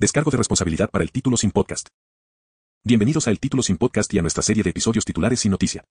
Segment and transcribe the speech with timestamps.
[0.00, 1.88] Descargo de responsabilidad para el título sin podcast.
[2.84, 5.84] Bienvenidos a El Título sin podcast y a nuestra serie de episodios titulares sin noticia.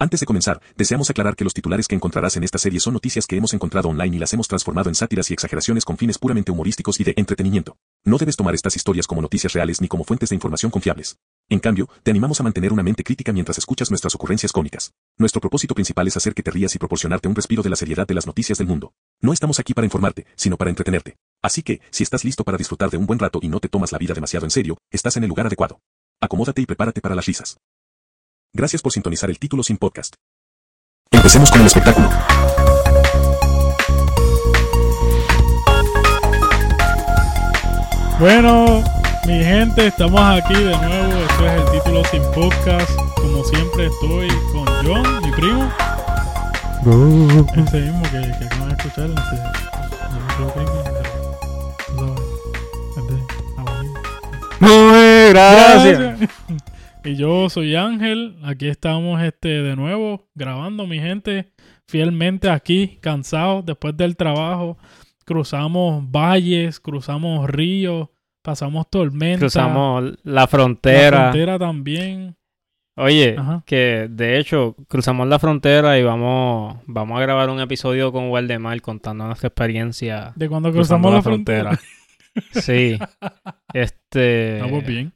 [0.00, 3.28] Antes de comenzar, deseamos aclarar que los titulares que encontrarás en esta serie son noticias
[3.28, 6.50] que hemos encontrado online y las hemos transformado en sátiras y exageraciones con fines puramente
[6.50, 7.76] humorísticos y de entretenimiento.
[8.04, 11.16] No debes tomar estas historias como noticias reales ni como fuentes de información confiables.
[11.48, 14.92] En cambio, te animamos a mantener una mente crítica mientras escuchas nuestras ocurrencias cómicas.
[15.18, 18.08] Nuestro propósito principal es hacer que te rías y proporcionarte un respiro de la seriedad
[18.08, 18.92] de las noticias del mundo.
[19.20, 21.16] No estamos aquí para informarte, sino para entretenerte.
[21.44, 23.92] Así que, si estás listo para disfrutar de un buen rato y no te tomas
[23.92, 25.78] la vida demasiado en serio, estás en el lugar adecuado.
[26.18, 27.58] Acomódate y prepárate para las risas.
[28.54, 30.14] Gracias por sintonizar el título sin podcast.
[31.10, 32.08] Empecemos con el espectáculo.
[38.18, 38.82] Bueno,
[39.26, 41.12] mi gente, estamos aquí de nuevo.
[41.28, 42.98] Este es el título sin podcast.
[43.16, 45.70] Como siempre estoy con John, mi primo.
[47.66, 49.10] Ese mismo que, que acaban de escuchar.
[49.10, 50.73] Este,
[55.30, 56.30] Gracias.
[57.06, 58.38] Y yo soy Ángel.
[58.42, 61.52] Aquí estamos este de nuevo grabando, mi gente.
[61.86, 64.78] Fielmente aquí, cansados después del trabajo.
[65.26, 68.08] Cruzamos valles, cruzamos ríos,
[68.40, 69.40] pasamos tormentas.
[69.40, 71.30] Cruzamos la la frontera.
[71.30, 72.36] frontera también.
[72.96, 73.62] Oye, Ajá.
[73.66, 78.80] que de hecho cruzamos la frontera y vamos, vamos a grabar un episodio con Waldemar
[78.80, 81.78] contando nuestra experiencia De cuando cruzamos la frontera.
[82.52, 82.98] Sí.
[83.74, 84.54] Este.
[84.56, 85.12] Estamos bien.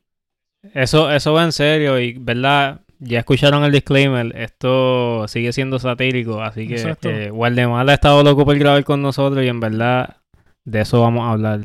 [0.75, 2.81] Eso, eso va en serio y, ¿verdad?
[2.99, 4.37] Ya escucharon el disclaimer.
[4.37, 9.45] Esto sigue siendo satírico, así que eh, Waldemar ha estado loco por grabar con nosotros
[9.45, 10.17] y en verdad
[10.65, 11.61] de eso vamos a hablar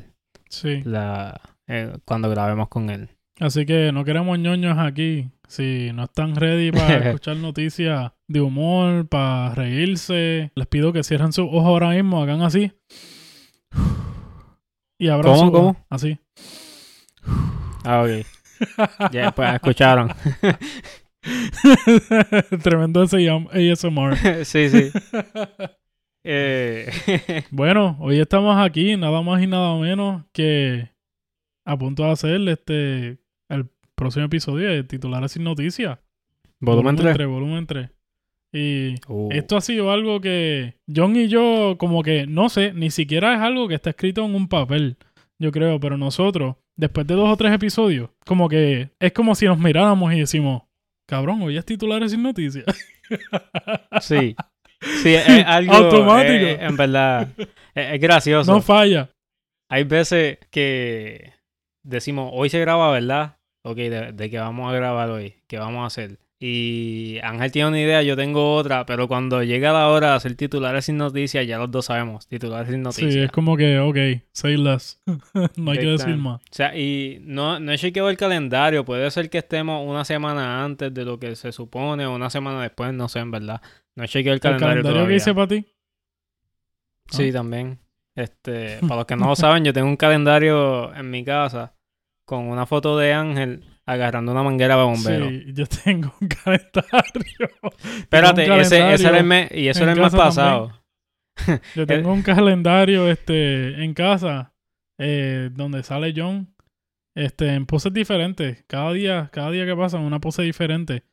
[0.48, 0.82] Sí.
[0.86, 3.10] la, eh, cuando grabemos con él.
[3.40, 5.28] Así que no queremos ñoños aquí.
[5.48, 11.34] Si no están ready para escuchar noticias de humor, para reírse, les pido que cierren
[11.34, 12.72] sus ojos ahora mismo, hagan así.
[15.00, 15.86] Y abran ¿Cómo, cómo?
[15.90, 16.20] Así.
[17.84, 18.26] Ah, ok.
[19.12, 20.10] Ya, pues escucharon.
[22.64, 24.16] Tremendo ese ASMR.
[24.46, 24.92] sí, sí.
[26.24, 26.90] Eh,
[27.52, 30.90] Bueno, hoy estamos aquí, nada más y nada menos que
[31.66, 33.18] a punto de hacer este
[33.50, 36.00] el próximo episodio de Titulares sin Noticias.
[36.60, 37.28] volumen 3.
[37.28, 37.90] volumen 3.
[38.56, 42.92] Y Uh, Esto ha sido algo que John y yo, como que, no sé, ni
[42.92, 44.98] siquiera es algo que está escrito en un papel,
[45.40, 49.46] yo creo, pero nosotros, después de dos o tres episodios, como que es como si
[49.46, 50.64] nos miráramos y decimos,
[51.08, 52.66] cabrón, hoy es titulares sin noticias.
[54.02, 54.36] Sí.
[55.02, 55.74] Sí, es, algo.
[55.74, 56.34] Automático.
[56.34, 57.30] eh, en verdad.
[57.38, 58.52] Es, es gracioso.
[58.52, 59.10] no falla.
[59.70, 61.34] Hay veces que
[61.84, 63.38] decimos, hoy se graba, ¿verdad?
[63.64, 66.18] Ok, de, de qué vamos a grabar hoy, qué vamos a hacer.
[66.46, 70.36] Y Ángel tiene una idea, yo tengo otra, pero cuando llega la hora de hacer
[70.36, 73.14] titulares sin noticias, ya los dos sabemos, titulares sin noticias.
[73.14, 75.02] Sí, es como que, ok, say less.
[75.56, 76.42] no hay que decir más.
[76.42, 78.84] O sea, y no, no he chequeado el calendario.
[78.84, 82.62] Puede ser que estemos una semana antes de lo que se supone o una semana
[82.62, 83.62] después, no sé, en verdad.
[83.96, 85.66] No he chequeado el ¿El calendario, calendario que hice para ti?
[87.10, 87.34] Sí, Ah.
[87.34, 87.80] también.
[88.16, 91.74] Este, para los que no lo saben, yo tengo un calendario en mi casa
[92.26, 95.30] con una foto de Ángel agarrando una manguera de bombero.
[95.30, 97.50] Sí, yo tengo un calendario.
[98.00, 100.84] Espérate, un ese, ese era el calendario mes, y eso era el mes pasado.
[101.76, 104.54] Yo tengo un calendario este, en casa
[105.00, 106.54] eh, donde sale John
[107.16, 108.64] este, en poses diferentes.
[108.68, 111.04] Cada día, cada día que pasa, una pose diferente.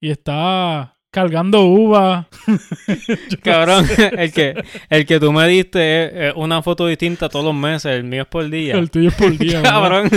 [0.00, 2.26] Y está cargando uva.
[3.44, 3.86] Cabrón,
[4.18, 8.02] el que, el que tú me diste es, una foto distinta todos los meses, el
[8.02, 8.74] mío es por día.
[8.74, 9.62] El tuyo es por día.
[9.62, 10.10] Cabrón.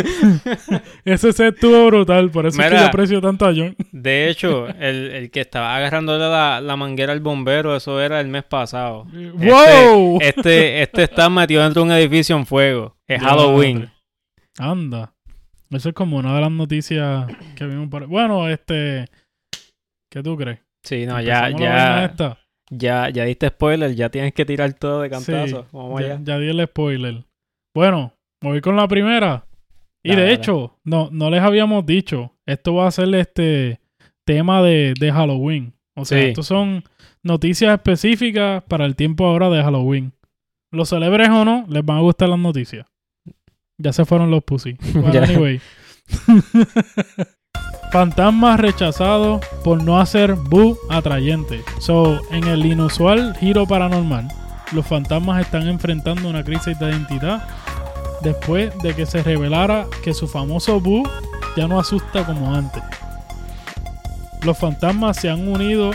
[1.06, 2.32] Ese set estuvo brutal.
[2.32, 2.82] Por eso es que Mira.
[2.82, 3.76] yo aprecio tanto a John.
[3.92, 8.28] De hecho, el, el que estaba agarrándole la, la manguera al bombero, eso era el
[8.28, 9.06] mes pasado.
[9.14, 10.18] ¡Wow!
[10.20, 12.98] Este, este está metido dentro de un edificio en fuego.
[13.06, 13.92] Es Halloween.
[14.58, 15.14] Anda.
[15.70, 19.06] Eso es como una de las noticias que vimos por Bueno, este.
[20.10, 20.67] ¿Qué tú crees?
[20.88, 22.38] Sí, no, ya, ¿Empezamos la vaina ya,
[22.70, 25.66] ya, ya diste spoiler, ya tienes que tirar todo de Sí, cantazo.
[25.72, 26.20] Vamos ya, allá.
[26.24, 27.24] ya di el spoiler.
[27.74, 29.46] Bueno, me voy con la primera.
[30.04, 30.34] Y Dale, de dale.
[30.42, 32.34] hecho, no, no les habíamos dicho.
[32.46, 33.80] Esto va a ser este
[34.26, 35.74] tema de, de Halloween.
[35.96, 36.28] O sea, Sí.
[36.30, 36.84] estos son
[37.24, 40.14] noticias específicas para el tiempo ahora de Halloween.
[40.72, 42.86] Los celebres o no, les van a gustar las noticias.
[43.78, 44.78] Ya se fueron los pussy.
[45.14, 45.24] Ya.
[45.24, 45.60] anyway.
[47.92, 51.64] Fantasmas rechazados por no hacer boo atrayente.
[51.80, 54.28] So, en el inusual giro paranormal,
[54.74, 57.48] los fantasmas están enfrentando una crisis de identidad
[58.22, 61.04] después de que se revelara que su famoso boo
[61.56, 62.84] ya no asusta como antes.
[64.44, 65.92] Los fantasmas se han unido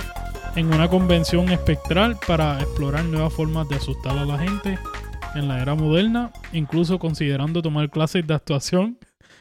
[0.56, 4.78] en una convención espectral para explorar nuevas formas de asustar a la gente
[5.34, 8.98] en la era moderna, incluso considerando tomar clases de actuación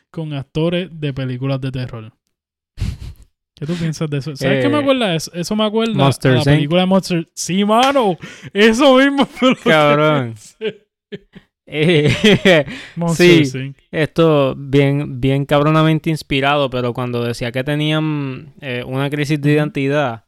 [0.09, 2.20] con actores de películas de terror.
[2.75, 4.35] ¿Qué tú piensas de eso?
[4.35, 5.13] ¿Sabes qué me Eh, acuerda?
[5.15, 5.97] Eso, eso me acuerda a
[6.29, 6.43] la Inc.
[6.45, 7.27] película de Monster.
[7.35, 8.17] Sí, mano.
[8.53, 9.27] Eso mismo.
[9.63, 10.33] Cabrón.
[11.67, 12.65] Eh,
[13.15, 13.43] Sí.
[13.53, 13.77] Inc.
[13.91, 20.25] Esto bien, bien cabronamente inspirado, pero cuando decía que tenían eh, una crisis de identidad,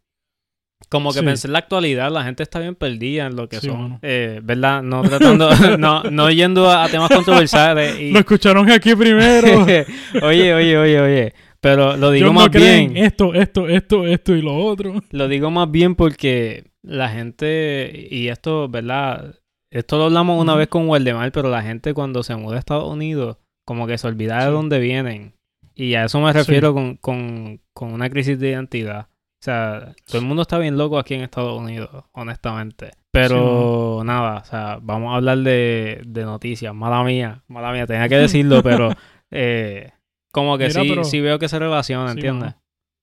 [0.89, 1.25] como que Sí.
[1.25, 3.97] pensé en la actualidad, la gente está bien perdida en lo que Sí, son.
[4.03, 4.83] Eh, ¿Verdad?
[4.83, 5.49] No tratando,
[5.79, 7.99] no, no yendo a, a temas controversiales.
[7.99, 8.11] Y...
[8.11, 9.63] Lo escucharon aquí primero.
[10.21, 11.33] oye, oye, oye, oye.
[11.63, 12.97] Pero lo digo más no bien.
[12.97, 14.95] esto, esto, esto, esto y lo otro.
[15.11, 19.35] Lo digo más bien porque la gente, y esto, ¿verdad?
[19.71, 22.91] Esto lo hablamos una vez con Waldemar, pero la gente cuando se muda a Estados
[22.91, 25.35] Unidos, como que se olvida de dónde vienen.
[25.73, 26.37] Y a eso me Sí.
[26.39, 29.07] refiero con, con, con una crisis de identidad.
[29.09, 32.91] O sea, todo el mundo está bien loco aquí en Estados Unidos, honestamente.
[33.11, 36.75] Pero nada, o sea, vamos a hablar de, de noticias.
[36.75, 38.89] Mala mía, mala mía, tenía que decirlo, pero
[39.31, 39.91] eh,
[40.33, 42.55] como que Mira, sí, pero- sí veo que se relaciona, Sí, ¿entiendes?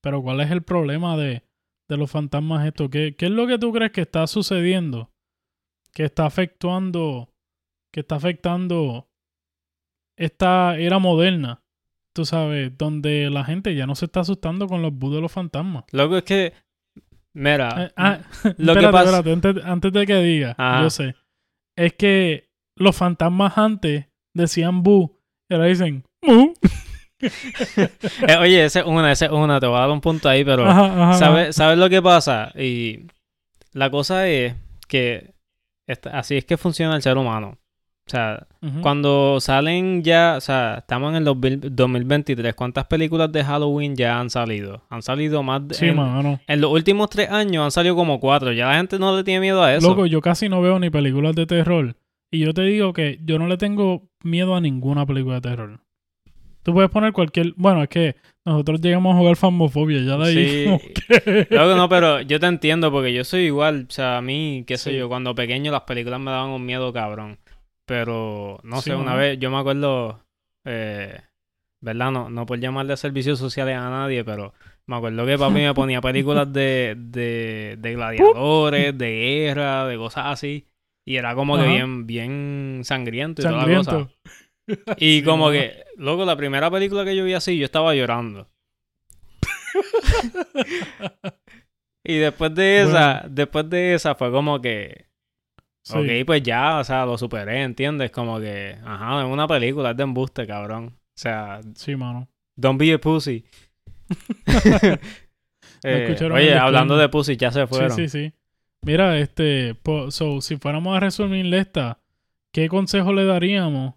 [0.03, 1.43] Pero ¿cuál es el problema de,
[1.89, 2.91] de los fantasmas estos?
[2.91, 5.11] ¿Qué, ¿Qué es lo que tú crees que está sucediendo?
[5.93, 7.33] Que está afectando,
[7.93, 9.09] que está afectando
[10.17, 11.63] esta era moderna,
[12.13, 15.33] tú sabes, donde la gente ya no se está asustando con los bus de los
[15.33, 15.85] fantasmas.
[15.93, 16.53] Loco, es que,
[17.35, 18.19] mira, Eh, ah,
[18.59, 19.19] lo que espérate, pasa...
[19.19, 20.83] espérate, antes, antes de que diga, Ajá.
[20.83, 21.15] yo sé,
[21.77, 25.19] es que los fantasmas antes decían bu
[25.49, 26.53] y ahora dicen mu.
[28.29, 30.45] Eh, oye, esa es una, esa es una, te voy a dar un punto ahí,
[30.45, 32.53] pero Ajá, ajá, ¿sabes, ¿sabes lo que pasa?
[32.59, 33.07] Y
[33.73, 34.55] la cosa es
[34.89, 35.35] que
[35.87, 37.57] esta- así es que funciona el ser humano.
[38.07, 38.49] O sea,
[38.83, 44.19] cuando salen ya, o sea, estamos en el 2000 2023, ¿cuántas películas de Halloween ya
[44.19, 44.83] han salido?
[44.91, 45.75] Han salido más de...
[45.77, 46.41] Sí, en, mano.
[46.45, 48.51] en los últimos tres años han salido como cuatro.
[48.53, 49.91] Ya la gente no le tiene miedo a eso.
[49.91, 51.95] Loco, yo casi no veo ni películas de terror.
[52.33, 55.81] Y yo te digo que yo no le tengo miedo a ninguna película de terror.
[56.63, 57.53] Tú puedes poner cualquier...
[57.57, 60.01] Bueno, es que nosotros llegamos a jugar Famofobia.
[60.03, 60.93] Ya de ahí Sí.
[61.09, 61.47] que...
[61.51, 63.87] Loco, no, pero yo te entiendo porque yo soy igual.
[63.89, 64.97] O sea, a mí, qué sé Sí.
[64.99, 67.39] yo, cuando pequeño las películas me daban un miedo cabrón.
[67.87, 70.21] Pero, no Sí, sé, una vez yo me acuerdo,
[70.65, 71.21] eh,
[71.81, 72.11] ¿verdad?
[72.13, 74.53] No, no por llamarle servicios sociales a nadie, pero
[74.87, 80.27] me acuerdo que papi me ponía películas de, de, de gladiadores, de guerra, de cosas
[80.27, 80.67] así.
[81.05, 84.09] Y era como que bien, bien sangriento y toda la cosa.
[84.99, 88.49] Y como que, loco, la primera película que yo vi así, yo estaba llorando.
[92.05, 95.07] y después de esa, después de esa fue como que,
[95.83, 95.97] Sí.
[95.97, 98.11] ok, pues ya, o sea, lo superé, ¿entiendes?
[98.11, 100.95] Como que, ajá, es una película, es de embuste, cabrón.
[100.95, 102.29] O sea, Sí, mano.
[102.57, 103.45] don't be a pussy.
[105.83, 107.93] Eh, oye, hablando de pussy, ya se fueron.
[107.93, 108.33] Sí, sí, sí.
[108.83, 109.75] Mira, este...
[110.11, 111.99] so, si fuéramos a resumirle esta,
[112.53, 113.95] ¿qué consejo le daríamos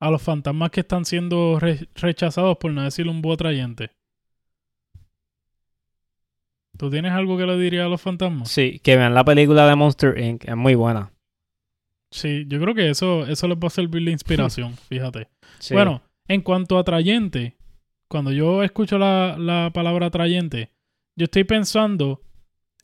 [0.00, 3.90] a los fantasmas que están siendo re- rechazados por no decir un búho atrayente?
[6.78, 8.50] ¿Tú tienes algo que le dirías a los fantasmas?
[8.50, 10.44] Sí, que vean la película de Monster Inc.
[10.46, 11.12] Es muy buena.
[12.10, 15.28] Sí, yo creo que eso, eso les va a servir de inspiración, fíjate.
[15.58, 15.74] Sí.
[15.74, 17.56] Bueno, en cuanto a atrayente,
[18.08, 20.70] cuando yo escucho la, la palabra atrayente,
[21.16, 22.20] yo estoy pensando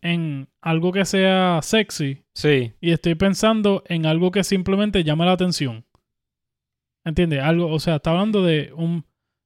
[0.01, 5.33] en algo que sea sexy Sí, y estoy pensando en algo que simplemente llame la
[5.33, 5.85] atención.
[7.05, 7.41] ¿Entiendes?
[7.43, 9.05] Algo, o sea, está hablando de un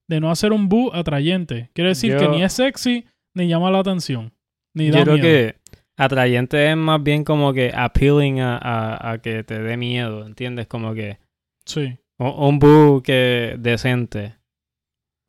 [0.08, 1.70] de no hacer un bu atrayente.
[1.75, 4.32] Quiere decir Yo- que ni es sexy ni llama la atención.
[4.75, 5.26] Ni da yo creo miedo.
[5.26, 5.56] que
[5.96, 10.66] atrayente es más bien como que appealing a, a- a que te dé miedo, ¿entiendes?
[10.68, 11.18] Como que
[11.64, 11.96] Sí.
[12.18, 14.36] un, un boo que decente,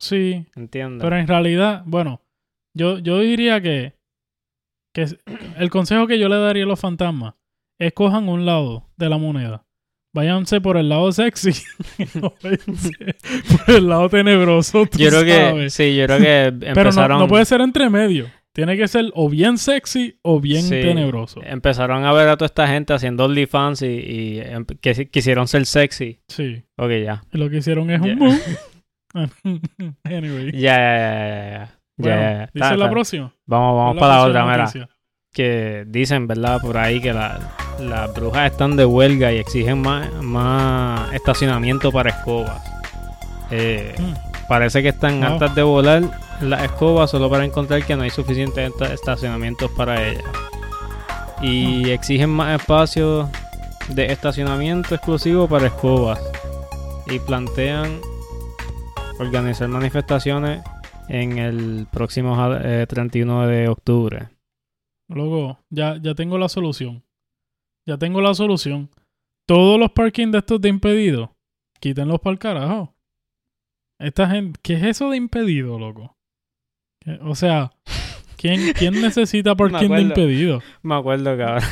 [0.00, 1.02] Sí, ¿entiendes?
[1.02, 2.20] Pero en realidad, bueno,
[2.76, 3.94] yo, yo diría que,
[4.94, 5.06] que
[5.56, 7.34] el consejo que yo le daría a los fantasmas
[7.80, 9.64] es cojan un lado de la moneda.
[10.14, 11.52] Váyanse por el lado sexy.
[12.20, 12.92] no váyanse
[13.66, 14.86] por el lado tenebroso.
[14.86, 15.24] tú yo creo
[15.54, 18.26] que, sí, yo creo que Pero no, empezaron, no puede ser entre medio.
[18.54, 20.70] Tiene que ser o bien sexy o bien Sí.
[20.80, 21.40] tenebroso.
[21.44, 25.46] empezaron a ver a toda esta gente haciendo OnlyFans y, y em- que si- quisieron
[25.46, 26.18] ser sexy.
[26.26, 26.64] Sí.
[26.76, 27.22] Ok, ya.
[27.32, 28.40] Y lo que hicieron es un move.
[30.04, 30.50] anyway.
[30.52, 33.32] Ya, ya, ya, ya, dice la próxima.
[33.46, 34.88] Vamos, vamos para la otra, mira.
[35.32, 36.60] que dicen, ¿verdad?
[36.60, 42.10] Por ahí que la- las brujas están de huelga y exigen más, más estacionamiento para
[42.10, 42.62] escobas.
[43.50, 44.14] Eh, Mm.
[44.48, 45.28] Parece que están Wow.
[45.32, 46.02] hartas de volar
[46.40, 50.24] las escobas solo para encontrar que no hay suficientes esta- estacionamientos para ellas.
[51.42, 51.86] Y Mm.
[51.90, 53.28] exigen más espacio
[53.88, 56.18] de estacionamiento exclusivo para escobas.
[57.08, 58.00] Y plantean
[59.18, 60.62] organizar manifestaciones
[61.08, 64.28] en el próximo eh, 31 de octubre.
[65.08, 67.02] Luego, ya, ya tengo la solución.
[67.88, 68.90] Ya tengo la solución.
[69.46, 71.34] todos los parking de estos de impedido,
[71.80, 72.94] quítenlos para el carajo.
[73.98, 76.14] Esta gente, ¿qué es eso de impedido, loco?
[77.02, 77.70] ¿Qué- O sea,
[78.36, 80.62] ¿quién, quién necesita parking de impedido?
[80.82, 81.62] Me acuerdo, cabrón.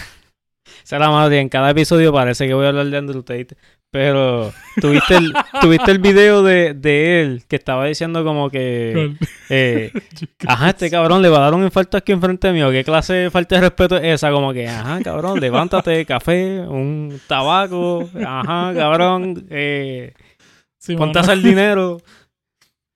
[0.95, 1.41] Es la madre.
[1.41, 3.57] En cada episodio parece que voy a hablar de Andrew Tate.
[3.91, 9.15] Pero tuviste el, tuviste el video de, de él que estaba diciendo como que...
[9.49, 9.93] eh,
[10.47, 12.71] ajá, este cabrón le va a dar un infarto aquí enfrente mío.
[12.71, 14.31] ¿Qué clase de falta de respeto es esa?
[14.33, 18.09] Como que, ajá, cabrón, levántate, café, un tabaco.
[18.25, 20.13] Ajá, cabrón, eh,
[20.79, 21.99] Sí, ponte hacer dinero.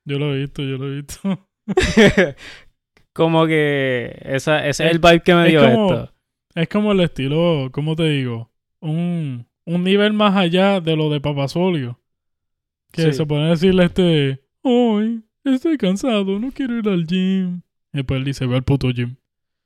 [0.05, 1.49] Yo lo he visto, yo lo he visto.
[3.13, 6.13] como que esa, ese es Es- el vibe que me es dio como- esto.
[6.54, 8.50] Es como el estilo, ¿cómo te digo?
[8.80, 12.00] Un, un nivel más allá de lo de Papasolio.
[12.92, 13.12] Que Sí.
[13.12, 17.61] se puede decirle este, hoy estoy cansado, no quiero ir al gym.
[17.92, 19.16] Y después él dice, ve al puto gym.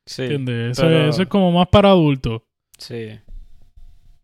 [0.06, 0.72] Sí, ¿Entiendes?
[0.72, 2.42] Eso, pero- eso es como más para adultos.
[2.78, 3.18] sí.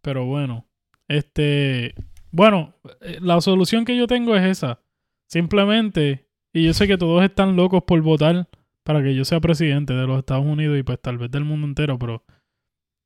[0.03, 0.67] Pero bueno,
[1.09, 1.95] este,
[2.31, 4.81] bueno, eh, la solución que yo tengo es esa.
[5.27, 8.49] Simplemente, y yo sé que todos están locos por votar
[8.83, 11.67] para que yo sea presidente de los Estados Unidos y pues tal vez del mundo
[11.67, 12.25] entero, pero,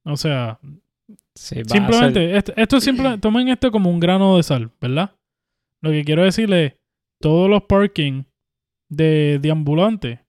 [0.04, 0.58] o sea,
[1.36, 5.12] Sí, ser- simplemente, esto, esto es simple, tomen esto como un grano de sal, ¿verdad?
[5.82, 6.74] Lo que quiero decirle es,
[7.20, 8.22] todos los parking
[8.90, 10.20] de, de ambulantes,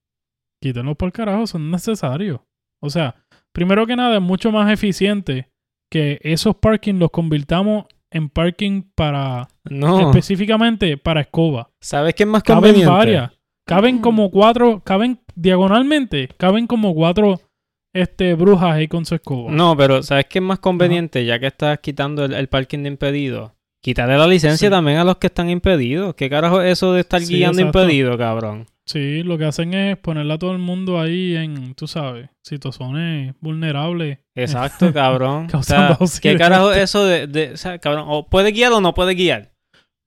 [0.62, 2.40] quítenlos por carajo, son necesarios.
[2.82, 3.16] O sea,
[3.54, 5.50] primero que nada, es mucho más eficiente
[5.92, 11.70] que esos parking los convirtamos en parking para, No, específicamente para escoba.
[11.82, 12.92] ¿sabes qué es más Caben conveniente?
[12.92, 13.32] varias.
[13.68, 17.40] Caben como cuatro, caben diagonalmente, caben como cuatro
[17.96, 19.52] este, brujas ahí con su escoba.
[19.52, 21.26] No, pero ¿sabes qué es más conveniente?
[21.26, 23.56] Ya que estás quitando el, el parking de impedido.
[23.82, 24.72] Quitarle la licencia Sí.
[24.72, 26.16] también a los que están impedidos.
[26.16, 27.80] ¿Qué carajo es eso de estar Sí, guiando exacto.
[27.82, 28.66] impedido, cabrón?
[28.88, 33.34] Sí, lo que hacen es ponerle a todo el mundo ahí en, tú sabes, situaciones
[33.40, 34.20] vulnerables.
[34.36, 35.48] Exacto, cabrón.
[35.54, 38.06] o sea, ¿Qué carajo es eso de, de- o sea, cabrón?
[38.08, 39.54] ¿O puede guiar o no puede guiar?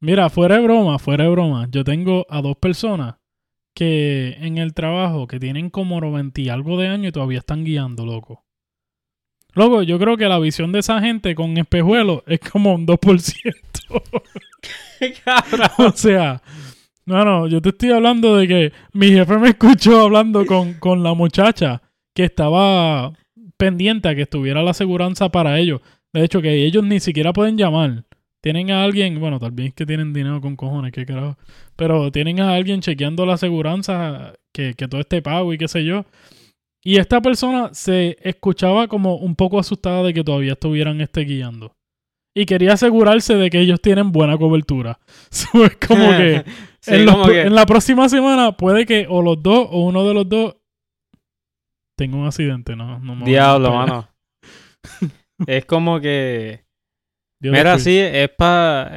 [0.00, 3.16] Mira, fuera de broma, fuera de broma, yo tengo a dos personas
[3.78, 7.62] que en el trabajo que tienen como 90 y algo de años y todavía están
[7.62, 8.44] guiando, loco.
[9.54, 13.54] Loco, yo creo que la visión de esa gente con espejuelos es como un 2%.
[15.24, 15.70] cabrón.
[15.78, 16.42] o sea,
[17.06, 21.04] no, no, yo te estoy hablando de que mi jefe me escuchó hablando con, con
[21.04, 21.80] la muchacha
[22.16, 23.12] que estaba
[23.56, 25.82] pendiente a que estuviera la aseguranza para ellos.
[26.12, 28.06] De hecho, que ellos ni siquiera pueden llamar.
[28.42, 31.36] Tienen a alguien, bueno, tal vez que tienen dinero con cojones, qué carajo.
[31.76, 35.84] Pero tienen a alguien chequeando la aseguranza, que, que todo esté pago y qué sé
[35.84, 36.04] yo.
[36.84, 41.74] Y esta persona se escuchaba como un poco asustada de que todavía estuvieran este guiando.
[42.36, 45.00] Y quería asegurarse de que ellos tienen buena cobertura.
[45.30, 46.44] So, es como que,
[46.80, 49.66] Sí, en, los como pro- que- en la próxima semana puede que o los dos
[49.72, 50.54] o uno de los dos
[51.96, 53.00] tenga un accidente, ¿no?
[53.00, 54.08] no me Diablo, mano.
[55.46, 56.64] es como que...
[57.40, 58.10] Mira, los cuide.
[58.10, 58.90] sí, es pa...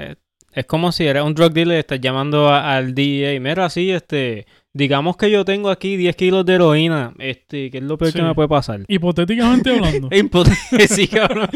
[0.53, 3.39] Es como si eres un drug dealer y estás llamando a- al DEA.
[3.39, 4.45] Mira, sí, este...
[4.73, 7.13] Digamos que yo tengo aquí 10 kilos de heroína.
[7.19, 8.19] Este, ¿qué es lo peor Sí.
[8.19, 8.79] que me puede pasar?
[8.87, 10.09] Hipotéticamente hablando.
[10.87, 11.49] Sí, cabrón.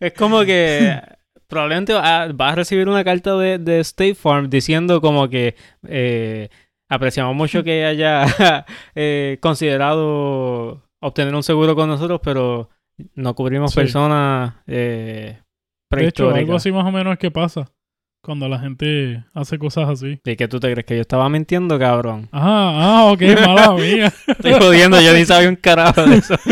[0.00, 1.00] es como que
[1.48, 5.54] probablemente va- vas a recibir una carta de, de State Farm diciendo como que
[5.88, 6.48] eh,
[6.88, 8.26] apreciamos mucho que haya
[8.94, 12.70] eh, considerado obtener un seguro con nosotros, pero
[13.14, 13.80] no cubrimos Sí.
[13.80, 15.38] personas eh,
[15.90, 16.56] de hecho, algo prehistóricas.
[16.56, 17.70] así más o menos es que pasa
[18.22, 20.20] cuando la gente hace cosas así.
[20.24, 20.84] ¿Y qué tú te crees?
[20.84, 22.28] ¿Que yo estaba mintiendo, cabrón?
[22.32, 22.48] Ajá,
[22.98, 24.12] ah, ok, mala mía.
[24.26, 26.34] Estoy jodiendo, yo ni sabía un carajo de eso.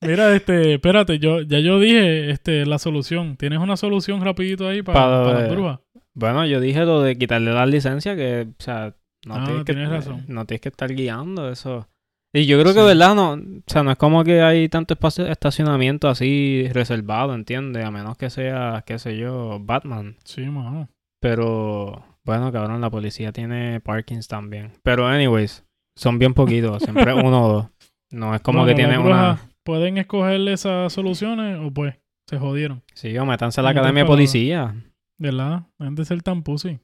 [0.00, 3.36] Mira, este, espérate, yo, ya yo dije este, la solución.
[3.36, 5.78] ¿Tienes una solución rapidito ahí para, Para- para las brujas?
[6.14, 8.94] Bueno, yo dije lo de quitarle la licencia, que, o sea,
[9.26, 10.24] no, Ah, tienes, que, razón.
[10.28, 11.88] no tienes que estar guiando eso.
[12.32, 12.82] Y yo creo que.
[12.82, 13.14] ¿verdad?
[13.14, 17.84] No, o sea, no es como que hay tanto espacio de estacionamiento así reservado, ¿entiendes?
[17.84, 20.16] A menos que sea, qué sé yo, Batman.
[20.24, 20.88] Sí, mano.
[21.20, 24.72] Pero, bueno, cabrón, la policía tiene parkings también.
[24.82, 25.64] Pero, anyways,
[25.96, 27.66] son bien poquitos, siempre uno o dos.
[28.10, 29.38] No es como Bueno, que tiene una...
[29.64, 31.94] ¿Pueden escoger esas soluciones o pues
[32.26, 32.82] se jodieron?
[32.94, 34.74] Sí, o métanse a la academia de policía.
[35.18, 35.64] ¿Verdad?
[35.78, 36.78] Dejen de ser tan pussy.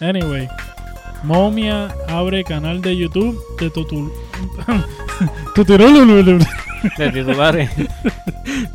[0.00, 0.48] Anyway.
[1.22, 4.10] Momia abre canal de YouTube de tutul...
[6.96, 7.70] De titulares.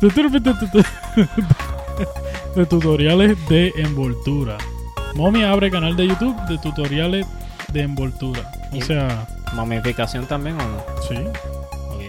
[2.54, 4.58] de tutoriales de envoltura.
[5.14, 7.26] Momia abre canal de YouTube de tutoriales
[7.72, 8.48] de envoltura.
[8.72, 10.84] O sea, Momificación también, ¿o no?
[11.08, 11.16] sí.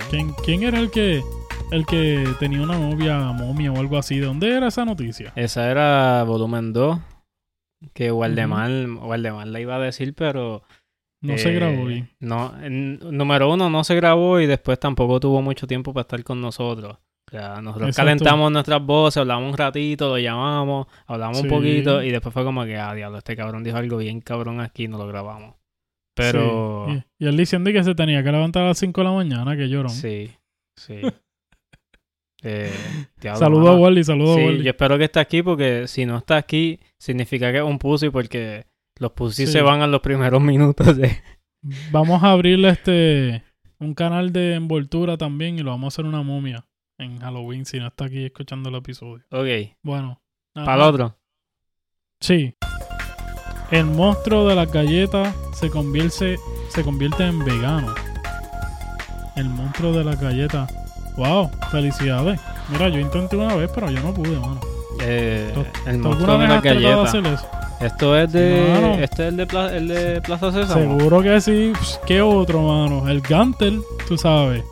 [0.09, 1.21] ¿Quién, quién era el que
[1.71, 4.19] el que tenía una novia momia o algo así?
[4.19, 5.33] ¿De dónde era esa noticia?
[5.35, 6.97] Esa era volumen 2.
[7.93, 8.69] Que Waldemar,
[9.01, 10.63] Waldemar la iba a decir, pero.
[11.21, 12.09] No se eh, grabó bien.
[12.19, 16.23] No, en- número uno, no se grabó y después tampoco tuvo mucho tiempo para estar
[16.23, 16.97] con nosotros.
[17.27, 18.05] O sea, nosotros Exacto.
[18.05, 21.43] calentamos nuestras voces, hablamos un ratito, lo llamamos, hablamos Sí.
[21.43, 24.61] un poquito y después fue como que, ah, diablo, este cabrón dijo algo bien cabrón
[24.61, 25.55] aquí y no lo grabamos.
[26.15, 27.03] Pero, Sí.
[27.19, 29.57] Y, y él diciendo que se tenía que levantar a las 5 de la mañana,
[29.57, 29.89] que llorón.
[29.91, 30.31] sí,
[30.75, 31.01] sí.
[32.43, 32.71] Eh,
[33.35, 33.75] Saludo a.
[33.77, 34.63] Wally, saludo a Sí, Wally.
[34.63, 38.09] yo espero que esté aquí porque si no está aquí, significa que es un pussy
[38.09, 38.65] porque
[38.99, 39.51] los pussy Sí.
[39.53, 41.19] se van a los primeros minutos de...
[41.91, 43.43] Vamos a abrirle este
[43.79, 46.65] un canal de envoltura también y lo vamos a hacer una momia
[46.99, 49.23] en Halloween si no está aquí escuchando el episodio.
[49.31, 50.21] Ok, Bueno.
[50.53, 51.17] para el otro.
[52.19, 52.55] Sí.
[53.71, 56.37] El monstruo de las galletas se convierte,
[56.69, 57.93] se convierte en vegano.
[59.35, 60.71] El monstruo de las galletas.
[61.17, 62.39] Wow, felicidades.
[62.69, 64.59] Mira, yo intenté una vez, pero yo no pude, mano.
[65.03, 67.39] Eh, ¿Tú- el ¿Tú monstruo de la galleta.
[67.81, 68.67] Esto es de...
[68.73, 68.93] Mano.
[68.95, 70.97] Este es el de, Pla- el de Plaza Sésamo.
[70.97, 71.73] Seguro que sí.
[72.07, 73.07] ¿Qué otro, mano?
[73.07, 74.63] El Gantel, tú sabes.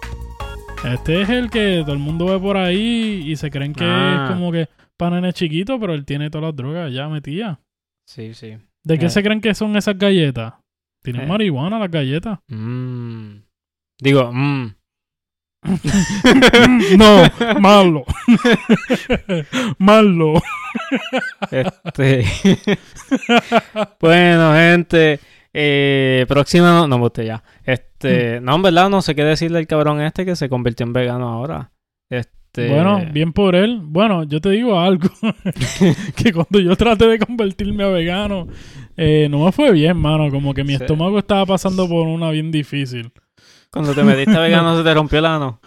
[0.83, 4.25] Este es el que todo el mundo ve por ahí y se creen que Ah.
[4.25, 7.57] es como que para nenes chiquitos, pero él tiene todas las drogas ya metidas.
[8.07, 8.57] Sí, sí.
[8.83, 9.09] ¿De qué Eh.
[9.09, 10.53] se creen que son esas galletas?
[11.03, 11.27] Tienen Eh.
[11.27, 12.39] marihuana las galletas.
[12.47, 13.37] Mm.
[13.99, 14.74] Digo, mm.
[16.97, 18.05] no, malo.
[19.77, 20.41] malo.
[21.51, 22.25] Este.
[23.99, 25.19] bueno, gente.
[25.53, 27.43] Eh, próxima no, guste ya.
[27.63, 30.93] Este, no, en verdad, no sé qué decirle al cabrón este que se convirtió en
[30.93, 31.71] vegano ahora.
[32.09, 32.69] Este.
[32.69, 33.79] Bueno, bien por él.
[33.81, 35.09] Bueno, yo te digo algo.
[36.15, 38.47] que cuando yo traté de convertirme a vegano,
[38.97, 40.29] eh, no me fue bien, mano.
[40.29, 40.83] Como que mi Sí.
[40.83, 43.11] estómago estaba pasando por una bien difícil.
[43.71, 45.59] Cuando te metiste vegano se te rompió el ano.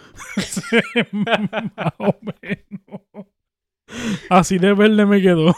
[1.11, 3.27] Más o menos.
[4.29, 5.55] Así de verde me quedó.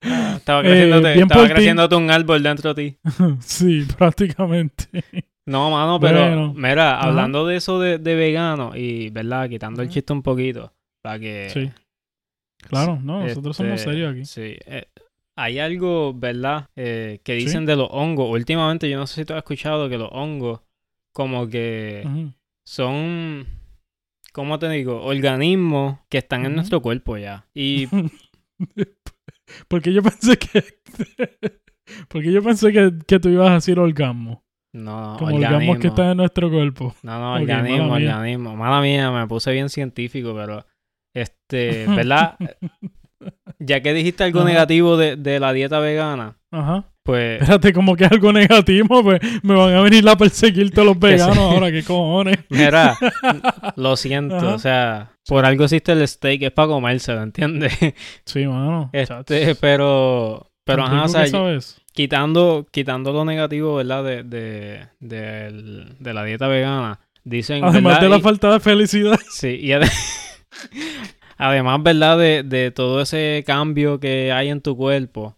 [0.00, 2.98] Estaba Eh, creciéndote, bien estaba creciéndote un árbol dentro de ti.
[3.40, 4.86] sí, prácticamente.
[5.46, 6.54] No, mano, pero Bueno.
[6.54, 9.48] mira, hablando de eso de, de vegano y, ¿verdad?
[9.48, 11.50] Quitando el chiste un poquito, para que...
[11.52, 11.70] Sí.
[12.68, 14.24] Claro, no, nosotros somos Este, serios aquí.
[14.24, 14.56] Sí.
[14.66, 14.86] eh,
[15.36, 16.68] hay algo, ¿verdad?
[16.76, 18.30] Eh, que dicen de los hongos.
[18.30, 20.60] Últimamente, yo no sé si tú has escuchado que los hongos,
[21.12, 22.32] como que
[22.64, 23.46] son,
[24.32, 25.02] ¿cómo te digo?
[25.02, 27.46] Organismos que están en nuestro cuerpo ya.
[27.54, 27.88] Y
[29.68, 30.64] Porque yo pensé que.
[32.08, 34.42] Porque yo pensé que, que tú ibas a decir orgasmo.
[34.72, 36.94] no, Como orgasmos que están en nuestro cuerpo.
[37.02, 38.16] No, no, organismo, mala mía.
[38.16, 38.56] organismo.
[38.56, 40.64] Mala mía, me puse bien científico, pero
[41.14, 42.36] este, ¿verdad?
[43.58, 44.48] ya que dijiste algo Ajá.
[44.48, 46.84] negativo de, de la dieta vegana, Ajá.
[47.02, 50.98] pues Espérate, como que algo negativo, pues me van a venir a perseguir todos los
[51.00, 52.38] veganos ahora, qué cojones.
[52.50, 52.96] Mira,
[53.76, 54.54] lo siento, Ajá.
[54.54, 57.72] o sea, por algo existe el steak, es para comérselo, ¿entiendes?
[58.24, 58.90] Sí, mano.
[58.92, 61.80] Este, pero, pero ajá, o sea, sabes.
[61.92, 64.02] quitando, quitando lo negativo, ¿verdad?
[64.04, 64.86] De, de,
[65.98, 68.00] de la dieta vegana, dicen, Además ¿verdad?
[68.02, 69.18] de la Y- falta de felicidad.
[69.30, 69.72] sí, y
[71.42, 72.18] además, ¿verdad?
[72.18, 75.36] De, de todo ese cambio que hay en tu cuerpo,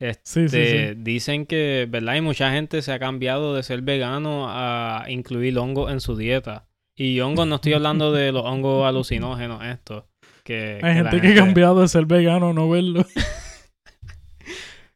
[0.00, 0.94] Sí, sí, este, sí.
[0.98, 2.16] dicen que, ¿verdad?
[2.16, 6.66] Y mucha gente se ha cambiado de ser vegano a incluir hongos en su dieta.
[6.96, 10.04] Y hongos, no estoy hablando de los hongos alucinógenos estos.
[10.42, 13.06] Que, Hay que la gente que ha cambiado de ser vegano a no verlo.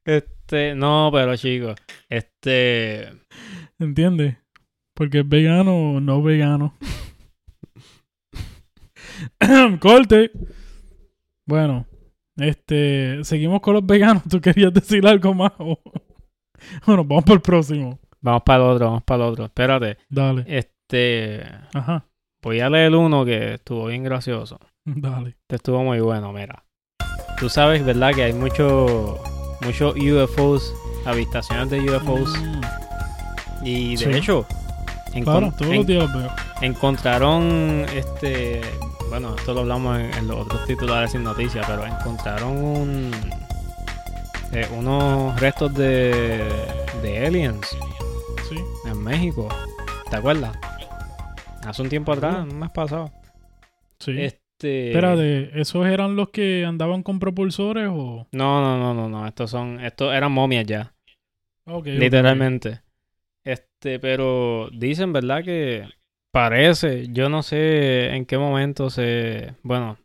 [0.05, 1.75] Este, no, pero chicos,
[2.09, 3.11] este,
[3.79, 4.37] ¿Entiendes?
[4.95, 6.75] Porque es vegano o no vegano.
[9.81, 10.31] Corte.
[11.47, 11.87] Bueno,
[12.37, 14.23] este, seguimos con los veganos.
[14.31, 15.53] ¿Tú querías decir algo más?
[15.59, 15.79] o-
[16.87, 17.99] bueno, vamos por el próximo.
[18.21, 19.45] vamos para el otro, vamos para el otro.
[19.47, 20.45] Espérate, Dale.
[20.47, 22.05] este, Ajá.
[22.43, 24.59] voy a leer uno que estuvo bien gracioso.
[24.85, 25.31] Dale.
[25.43, 26.65] Este estuvo muy bueno, mira.
[27.39, 28.13] Tú sabes, ¿verdad?
[28.15, 29.21] Que hay muchos
[29.65, 30.75] muchos UFOs,
[31.07, 32.37] avistaciones de UFOs.
[32.39, 32.61] Mm,
[33.65, 34.11] Y de Sí.
[34.11, 34.47] hecho,
[35.25, 36.31] claro, todos en- los días veo.
[36.63, 38.61] encontraron, este,
[39.09, 43.11] bueno, esto lo hablamos en, en los otros titulares sin noticias, pero encontraron un,
[44.53, 46.45] eh, unos restos de,
[47.03, 47.77] de aliens
[48.49, 48.57] Sí.
[48.87, 49.49] en México.
[50.11, 50.57] ¿Te acuerdas?
[51.67, 53.11] Hace un tiempo atrás, un mes pasado.
[53.99, 54.13] Sí.
[54.19, 58.27] Este, Espérate, ¿esos eran los que andaban con propulsores o...?
[58.33, 59.27] No, no, no, no, no.
[59.27, 60.95] Estos son, estos eran momias ya.
[61.65, 62.81] Ok, ok, literalmente.
[63.45, 65.45] Este, pero dicen, ¿verdad?
[65.45, 65.87] Que
[66.39, 69.99] parece, yo no sé en qué momento se, bueno,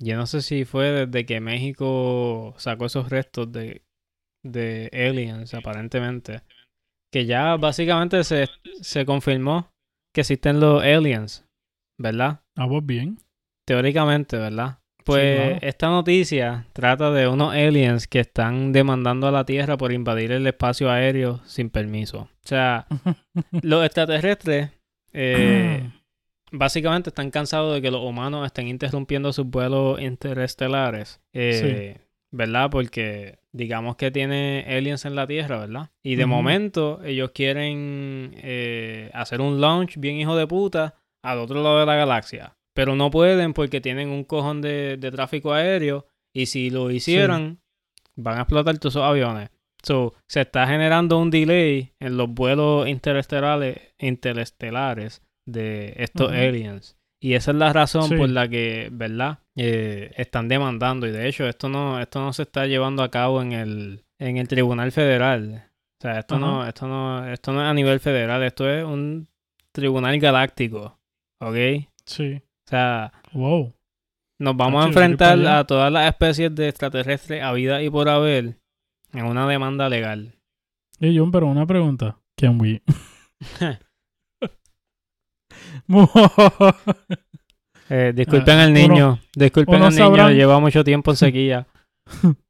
[0.00, 3.82] yo no sé si fue desde que México sacó esos restos de,
[4.44, 6.42] de aliens, aparentemente,
[7.12, 8.48] que ya básicamente se,
[8.82, 9.72] se confirmó
[10.14, 11.44] que existen los aliens,
[11.98, 12.42] ¿verdad?
[12.56, 13.18] Ah, pues bien.
[13.66, 14.78] Teóricamente, ¿verdad?
[15.04, 15.58] Pues claro.
[15.62, 20.46] esta noticia trata de unos aliens que están demandando a la Tierra por invadir el
[20.46, 22.28] espacio aéreo sin permiso.
[22.44, 22.86] O sea,
[23.62, 24.77] los extraterrestres
[25.20, 25.90] eh,
[26.52, 31.20] básicamente están cansados de que los humanos estén interrumpiendo sus vuelos interestelares.
[31.32, 31.98] Eh,
[32.30, 32.70] ¿Verdad?
[32.70, 35.90] Porque digamos que tiene aliens en la Tierra, ¿verdad?
[36.02, 41.62] Y de momento ellos quieren eh, hacer un launch bien hijo de puta al otro
[41.62, 42.56] lado de la galaxia.
[42.74, 46.06] Pero no pueden porque tienen un cojón de, de tráfico aéreo.
[46.32, 47.60] Y si lo hicieran,
[48.14, 49.50] van a explotar todos esos aviones.
[49.82, 56.96] So, se está generando un delay en los vuelos interestelares, interestelares de estos aliens.
[57.20, 58.16] Y esa es la razón Sí.
[58.16, 59.38] por la que, ¿verdad?
[59.56, 61.06] Eh, están demandando.
[61.06, 64.36] Y de hecho, esto no, esto no se está llevando a cabo en el, en
[64.36, 65.64] el Tribunal Federal.
[66.00, 69.26] O sea, esto no, esto no, esto no es a nivel federal, esto es un
[69.72, 70.96] tribunal galáctico.
[71.40, 71.56] ¿Ok?
[72.04, 72.34] Sí.
[72.36, 73.74] O sea, Wow.
[74.40, 78.58] nos vamos a enfrentar a todas las especies de extraterrestres a vida y por haber
[79.12, 80.34] en una demanda legal.
[81.00, 82.18] Y John, pero una pregunta.
[82.36, 82.82] Can we?
[87.90, 91.66] Eh, disculpen Ah, al niño, disculpen uno al niño, sabrán- lleva mucho tiempo en sequía.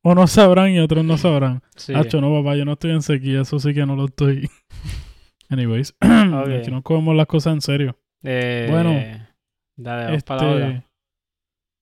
[0.03, 1.63] Unos sabrán y otros no sabrán.
[1.77, 1.95] Sí.
[1.95, 4.49] Hacho, no, papá, yo no estoy en sequía, eso sí que no lo estoy.
[5.49, 6.49] Anyways, Ok.
[6.61, 7.99] aquí nos cogemos las cosas en serio.
[8.25, 8.95] Eh, Bueno,
[9.77, 10.17] dale.
[10.17, 10.83] Este,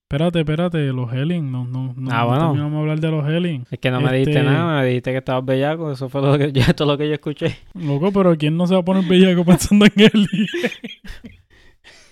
[0.08, 2.40] espérate, espérate, los aliens, no, no, no, Ah, no bueno.
[2.46, 3.66] terminamos de hablar de los aliens.
[3.72, 6.38] Es que no me dijiste este- nada, me dijiste que estabas bellaco, eso fue lo
[6.38, 7.56] que, todo lo que yo escuché.
[7.74, 10.46] Loco, pero ¿quién no se va a poner bellaco pensando en alien?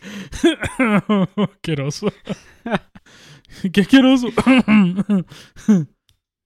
[1.37, 2.12] asqueroso.
[3.72, 4.28] Qué asqueroso.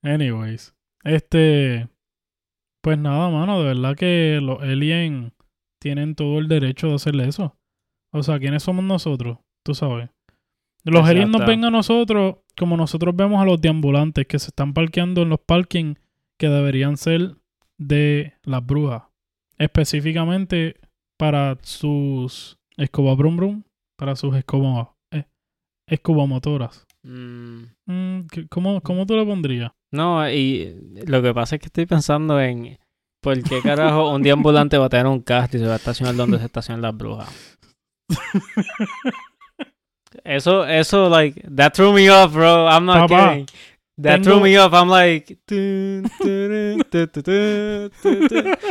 [0.03, 1.89] Anyways, este,
[2.83, 5.33] pues nada, mano, de verdad que los aliens
[5.81, 7.57] tienen todo el derecho de hacerle eso.
[8.13, 9.39] O sea, ¿quiénes somos nosotros?
[9.65, 10.11] Tú sabes.
[10.91, 11.51] Los aliens nos Exacto.
[11.51, 15.41] ven a nosotros como nosotros vemos a los deambulantes que se están parqueando en los
[15.41, 15.95] parking
[16.39, 17.37] que deberían ser
[17.79, 19.03] de las brujas.
[19.59, 20.77] Específicamente
[21.17, 23.63] para sus escoba brum brum,
[23.97, 25.25] para sus escoba, eh,
[25.87, 26.87] escobamotoras.
[27.03, 29.73] Mm, Mm, ¿qué- ¿cómo, ¿Cómo tú le pondrías?
[29.93, 30.75] No, y
[31.07, 32.79] lo que pasa es que estoy pensando en
[33.23, 36.15] por qué carajo un deambulante va a tener un carro y se va a estacionar
[36.17, 37.59] donde se estacionan las brujas.
[40.29, 42.69] Eso, eso, like, that threw me off, bro.
[42.69, 43.47] I'm not Papá, kidding.
[44.01, 44.73] That tengo- threw me off.
[44.75, 45.39] I'm like,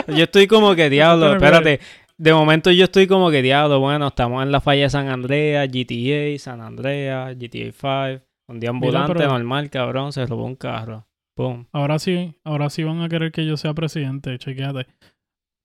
[0.07, 1.79] yo estoy como que diablo, espérate.
[2.19, 5.67] De momento yo estoy como que diablo, bueno, estamos en la falla de San Andreas,
[5.69, 8.23] GTA, San Andreas, GTA 5.
[8.49, 11.05] Un deambulante pero- normal, cabrón, se robó un carro.
[11.35, 11.67] Boom.
[11.71, 14.87] Ahora sí, ahora sí van a querer que yo sea presidente, chequéate.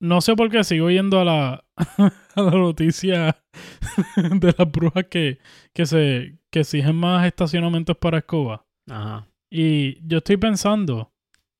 [0.03, 1.65] No sé por qué sigo yendo a la,
[2.35, 3.37] a la noticia
[4.17, 5.39] de las brujas que,
[5.73, 8.65] que se que exigen más estacionamientos para escoba.
[8.89, 9.27] Ajá.
[9.49, 11.13] Y yo estoy pensando,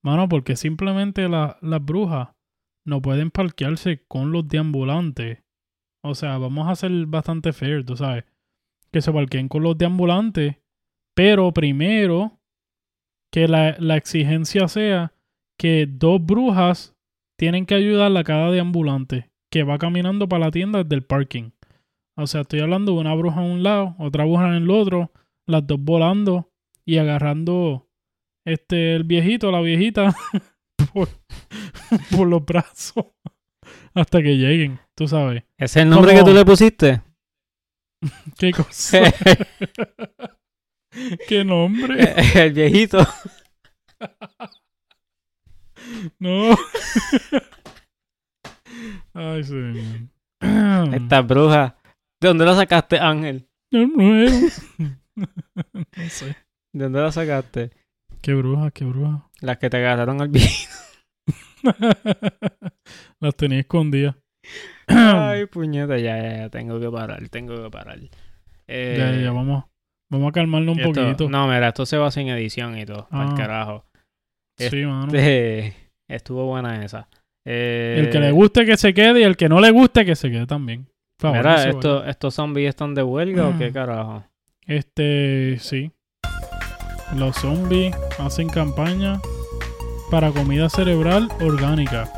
[0.03, 2.29] mano, porque simplemente la- las brujas
[2.85, 5.39] no pueden parquearse con los deambulantes.
[6.03, 8.25] O sea, vamos a ser bastante fair, tú sabes.
[8.91, 10.57] Que se parqueen con los deambulantes,
[11.15, 12.39] pero primero
[13.31, 15.13] que la, la exigencia sea
[15.57, 16.92] que dos brujas
[17.43, 21.51] tienen que ayudar a cada deambulante que va caminando para la tienda desde el parking.
[22.15, 25.11] O sea, estoy hablando de una bruja en un lado, otra bruja en el otro,
[25.45, 26.53] las dos volando
[26.85, 27.89] y agarrando
[28.45, 30.15] este el viejito, la viejita
[30.93, 31.09] por,
[32.15, 33.07] por los brazos
[33.93, 35.43] hasta que lleguen, tú sabes.
[35.57, 37.01] ¿Ese es el nombre que tú le pusiste?
[38.39, 39.01] ¿Qué cosa?
[41.27, 42.15] ¿Qué nombre?
[42.35, 43.05] el viejito.
[46.19, 46.55] No.
[49.13, 49.75] Ay, señor.
[50.93, 51.77] Esta bruja.
[52.21, 53.47] ¿De dónde la sacaste, Ángel?
[53.71, 53.87] No,
[55.15, 56.35] no sé.
[56.73, 57.71] ¿De dónde la sacaste?
[58.21, 59.29] Qué bruja, qué bruja.
[59.41, 60.71] Las que te agarraron al viejito.
[63.19, 64.15] Las tenía escondidas.
[64.87, 67.99] Ay, puñeta, ya, ya, ya, tengo que parar, tengo que parar.
[68.67, 69.65] Eh, Ya, ya, vamos.
[70.11, 71.29] Vamos a calmarnos un esto- poquito.
[71.29, 73.83] No, mira, esto se va sin edición y todo, al Ah.
[74.57, 75.05] Sí, mano.
[75.05, 75.73] Este,
[76.07, 77.07] estuvo buena esa.
[77.45, 80.15] Eh, El que le guste que se quede y el que no le guste que
[80.15, 80.87] se quede también.
[81.19, 81.69] Favor, Mira,
[82.09, 84.23] ¿estos zombies están de huelga o qué carajo?
[84.65, 85.91] Este, sí.
[87.15, 89.21] Los zombies hacen campaña
[90.09, 92.11] para comida cerebral orgánica.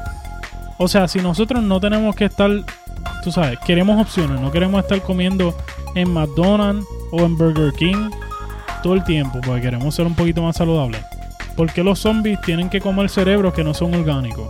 [0.77, 2.51] O sea, si nosotros no tenemos que estar,
[3.23, 5.55] tú sabes, queremos opciones, no queremos estar comiendo
[5.95, 8.09] en McDonald's o en Burger King
[8.83, 11.01] todo el tiempo, porque queremos ser un poquito más saludables.
[11.55, 14.47] ¿Por qué los zombies tienen que comer cerebros que no son orgánicos?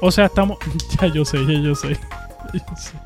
[0.00, 0.58] O sea, estamos...
[1.00, 1.94] Ya yo sé, ya yo sé.
[2.54, 2.96] ya yo sé.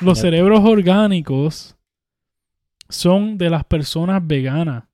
[0.00, 1.76] Los cerebros orgánicos
[2.88, 4.84] son de las personas veganas.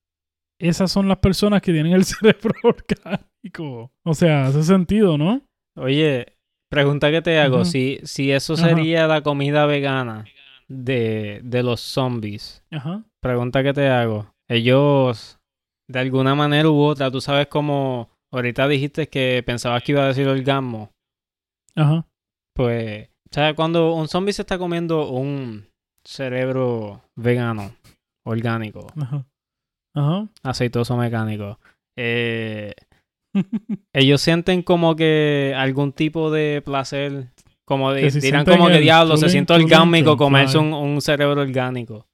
[0.59, 3.91] Esas son las personas que tienen el cerebro orgánico.
[4.05, 5.43] O sea, hace sentido, ¿no?
[5.75, 6.37] Oye,
[6.73, 10.25] Pregunta que te hago, si, si eso sería la comida vegana
[10.69, 12.65] de, de los zombies.
[12.71, 13.05] Ajá.
[13.21, 14.33] Pregunta que te hago.
[14.49, 15.39] Ellos,
[15.89, 20.09] de alguna manera u otra, tú sabes cómo ahorita dijiste que pensabas que iba a
[20.09, 20.91] decir orgasmo.
[21.75, 22.07] Ajá.
[22.55, 23.55] Pues, ¿sabes?
[23.55, 25.67] Cuando un zombie se está comiendo un
[26.05, 27.75] cerebro vegano,
[28.25, 29.25] orgánico, Ajá.
[29.95, 30.29] Ajá.
[30.43, 31.59] aceitoso mecánico,
[31.97, 32.75] eh,
[33.93, 37.29] ellos sienten como que algún tipo de placer,
[37.65, 41.41] como de, Que si dirán como que diablo, se siente orgánico comerse un, un cerebro
[41.41, 42.07] orgánico.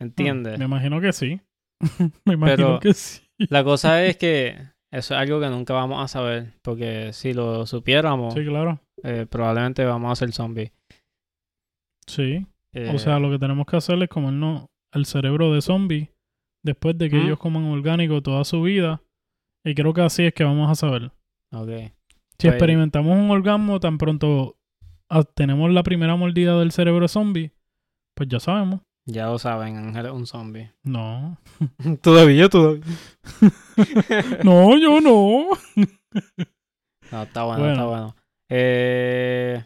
[0.00, 0.58] ¿Entiendes?
[0.58, 1.40] Me imagino que sí.
[2.24, 3.20] Me imagino Pero- que sí.
[3.48, 4.50] La cosa es que
[4.92, 8.80] eso es algo que nunca vamos a saber, porque si lo supiéramos, Sí, claro.
[9.02, 10.72] eh, probablemente vamos a ser zombies.
[12.06, 12.46] Sí.
[12.72, 16.10] Eh, O sea, lo que tenemos que hacer es comernos el cerebro de zombie
[16.64, 19.00] después de que ellos coman orgánico toda su vida.
[19.64, 21.10] Y creo que así es que vamos a saber.
[21.52, 21.68] ok.
[22.38, 24.56] Si Pues- experimentamos un orgasmo tan pronto
[25.10, 27.52] ah, tenemos la primera mordida del cerebro zombie,
[28.14, 28.80] pues ya sabemos.
[29.10, 30.72] Ya lo saben, Ángel es un zombie.
[30.84, 31.38] No.
[32.02, 32.82] todavía, todavía.
[34.44, 35.48] No, yo no.
[37.10, 37.72] No, está bueno, Bueno.
[37.72, 38.16] está bueno.
[38.48, 39.64] Eh,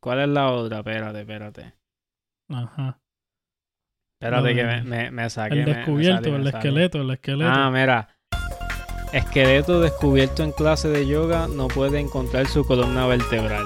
[0.00, 0.78] ¿Cuál es la otra?
[0.78, 1.74] Espérate, espérate.
[2.48, 2.98] Ajá.
[4.20, 5.60] Espérate que me, me, me saqué.
[5.60, 7.50] El me descubierto, el esqueleto, el esqueleto.
[7.52, 8.08] Ah, mira.
[9.12, 13.64] Esqueleto descubierto en clase de yoga no puede encontrar su columna vertebral.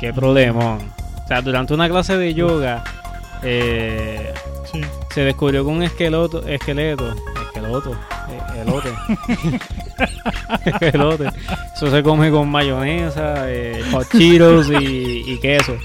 [0.00, 0.78] Qué problemón.
[1.24, 2.82] O sea, durante una clase de yoga
[3.42, 4.32] eh,
[4.70, 4.80] Sí.
[5.10, 7.96] se descubrió que un esqueleto, esqueleto, esqueleto,
[8.56, 8.90] elote,
[10.92, 11.28] elote,
[11.74, 15.76] eso se come con mayonesa, eh, hot Cheetos y, y queso.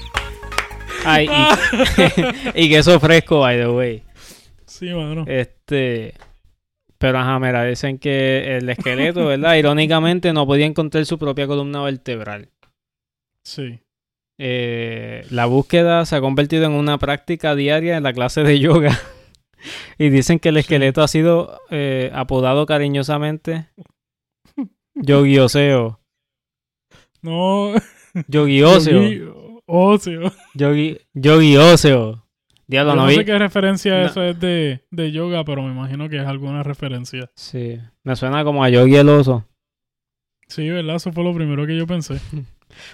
[1.04, 1.28] Ay,
[2.54, 4.02] y, y queso fresco, by the way.
[4.66, 5.24] Sí, mano.
[5.26, 6.14] Este.
[6.98, 9.54] Pero ajá, mira, dicen que el esqueleto, ¿verdad?
[9.56, 12.48] Irónicamente no podía encontrar su propia columna vertebral.
[13.42, 13.80] Sí.
[14.38, 18.98] Eh, la búsqueda se ha convertido en una práctica diaria en la clase de yoga.
[19.98, 23.68] y dicen que el esqueleto ha sido eh, apodado cariñosamente
[24.94, 26.00] Yogi Oseo.
[27.22, 27.72] No.
[28.28, 29.00] Yogi Oseo.
[29.02, 29.32] Yogi-
[29.66, 30.32] Óseo.
[30.54, 32.26] Yogi, Yogi Oseo.
[32.66, 33.14] Diablo, no no vi.
[33.16, 34.06] sé qué referencia No.
[34.06, 37.30] eso es de, de yoga, pero me imagino que es alguna referencia.
[37.34, 39.46] Sí, me suena como a Yogi el oso.
[40.48, 40.96] Sí, ¿verdad?
[40.96, 42.18] Eso fue lo primero que yo pensé.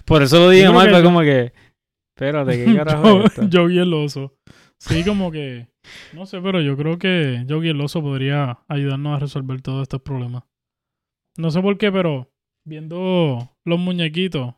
[0.05, 1.53] Por eso lo dije mal, yo- como que.
[2.17, 4.35] Espérate, ¿qué carajo Yo- el oso.
[4.79, 5.69] Sí, como que.
[6.12, 10.03] No sé, pero yo creo que Yogi el oso podría ayudarnos a resolver todos estos
[10.03, 10.45] problemas.
[11.37, 12.31] No sé por qué, pero
[12.67, 14.55] viendo los muñequitos,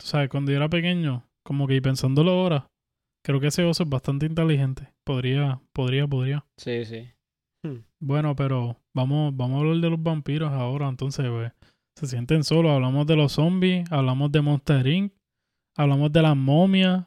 [0.00, 2.66] tú sabes, cuando yo era pequeño, como que y pensándolo ahora,
[3.24, 4.92] creo que ese oso es bastante inteligente.
[5.04, 6.44] Podría, podría, podría.
[6.58, 7.08] Sí, sí.
[8.00, 11.52] Bueno, pero vamos, vamos a hablar de los vampiros ahora, entonces, pues,
[11.96, 12.72] se sienten solos.
[12.72, 15.12] Hablamos de los zombies, hablamos de Monster Inc.,
[15.76, 17.04] hablamos de las momias,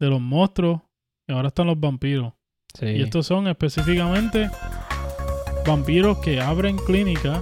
[0.00, 0.80] de los monstruos,
[1.26, 2.32] y ahora están los vampiros.
[2.78, 2.86] sí.
[2.86, 4.50] Y estos son específicamente
[5.66, 7.40] vampiros que abren clínicas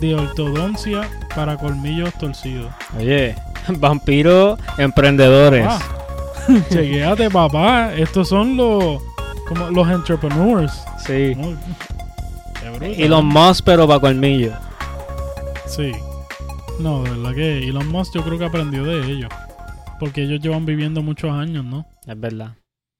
[0.00, 2.72] de ortodoncia para colmillos torcidos.
[2.96, 3.34] Oye,
[3.78, 5.66] vampiros emprendedores.
[5.68, 5.80] Ah,
[6.70, 7.92] chequéate, papá.
[7.94, 9.02] Estos son los,
[9.48, 10.72] como los entrepreneurs.
[11.04, 11.34] Sí.
[11.36, 11.56] Muy-
[12.70, 12.94] brutal.
[13.00, 14.52] Elon Musk, pero para colmillo.
[15.68, 15.92] Sí.
[16.80, 19.30] No, de verdad que Elon Musk yo creo que aprendió de ellos.
[20.00, 21.86] Porque ellos llevan viviendo muchos años, ¿no?
[22.06, 22.54] Es verdad.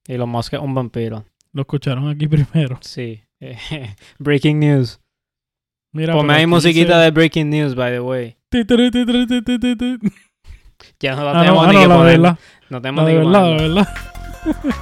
[0.07, 1.25] Elon Musk es un vampiro.
[1.53, 2.77] Lo escucharon aquí primero.
[2.81, 3.21] Sí.
[4.19, 4.99] Breaking news.
[5.93, 8.35] Mira, Ponme ahí musiquita dice- de Breaking News, by the way.
[10.99, 12.19] Ya no la Ah, no, tenemos ah, ni no, que la poner.
[12.19, 12.39] verdad.
[12.69, 13.87] No La tenemos de ni que verdad, la ponerla.
[14.45, 14.75] verdad.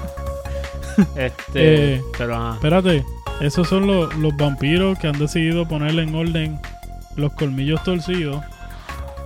[1.15, 2.54] Este, Eh, pero ajá.
[2.56, 3.06] Espérate,
[3.41, 6.60] esos son los, los vampiros que han decidido ponerle en orden
[7.17, 8.41] los colmillos torcidos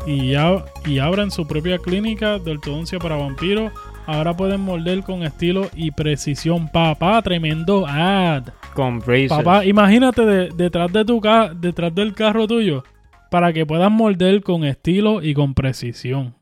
[0.07, 3.71] y, ya, y abren su propia clínica de ortodoncia para vampiros.
[4.07, 6.69] Ahora pueden morder con estilo y precisión.
[6.69, 8.47] Papá, tremendo ad.
[8.73, 9.29] Con Bracer.
[9.29, 12.83] Papá, imagínate de- detrás, de tu ca- detrás del carro tuyo
[13.29, 16.35] para que puedas morder con estilo y con precisión.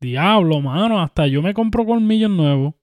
[0.00, 2.74] Diablo, mano, hasta yo me compro colmillos nuevos.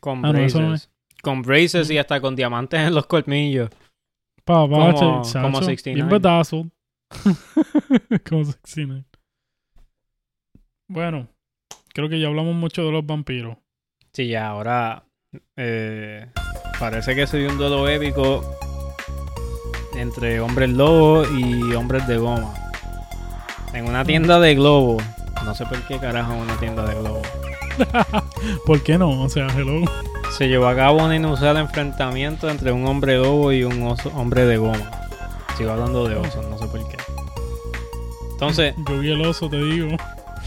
[0.00, 0.90] Con Ah, no, eso no braces.
[1.22, 3.70] Con braces y hasta con diamantes en los colmillos.
[4.52, 5.94] Papá, Como- che- como chacho, 69.
[5.94, 6.08] Bien
[8.28, 9.04] como 69.
[10.88, 11.28] Bueno,
[11.94, 13.56] creo que ya hablamos mucho de los vampiros.
[14.12, 15.04] Sí, ya, ahora
[15.56, 16.28] eh,
[16.78, 18.44] parece que se dio un duelo épico
[19.94, 22.52] entre hombres lobo y hombres de goma.
[23.72, 24.98] En una tienda de globo.
[25.46, 27.22] No sé por qué carajo en una tienda de globo.
[28.66, 29.22] ¿Por qué no?
[29.22, 29.80] O sea, hello.
[30.32, 34.46] Se llevó a cabo un inusual enfrentamiento entre un hombre lobo y un oso, hombre
[34.46, 34.90] de goma.
[35.58, 36.96] Sigo hablando de osos, no sé por qué.
[38.32, 39.88] Entonces, Yo vi el oso, te digo.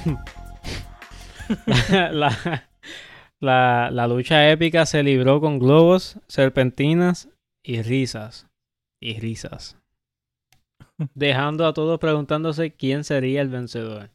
[2.12, 2.66] la,
[3.40, 7.30] la, la lucha épica se libró con globos, serpentinas
[7.64, 8.48] y risas.
[9.00, 9.78] Y risas.
[11.14, 14.15] Dejando a todos preguntándose quién sería el vencedor.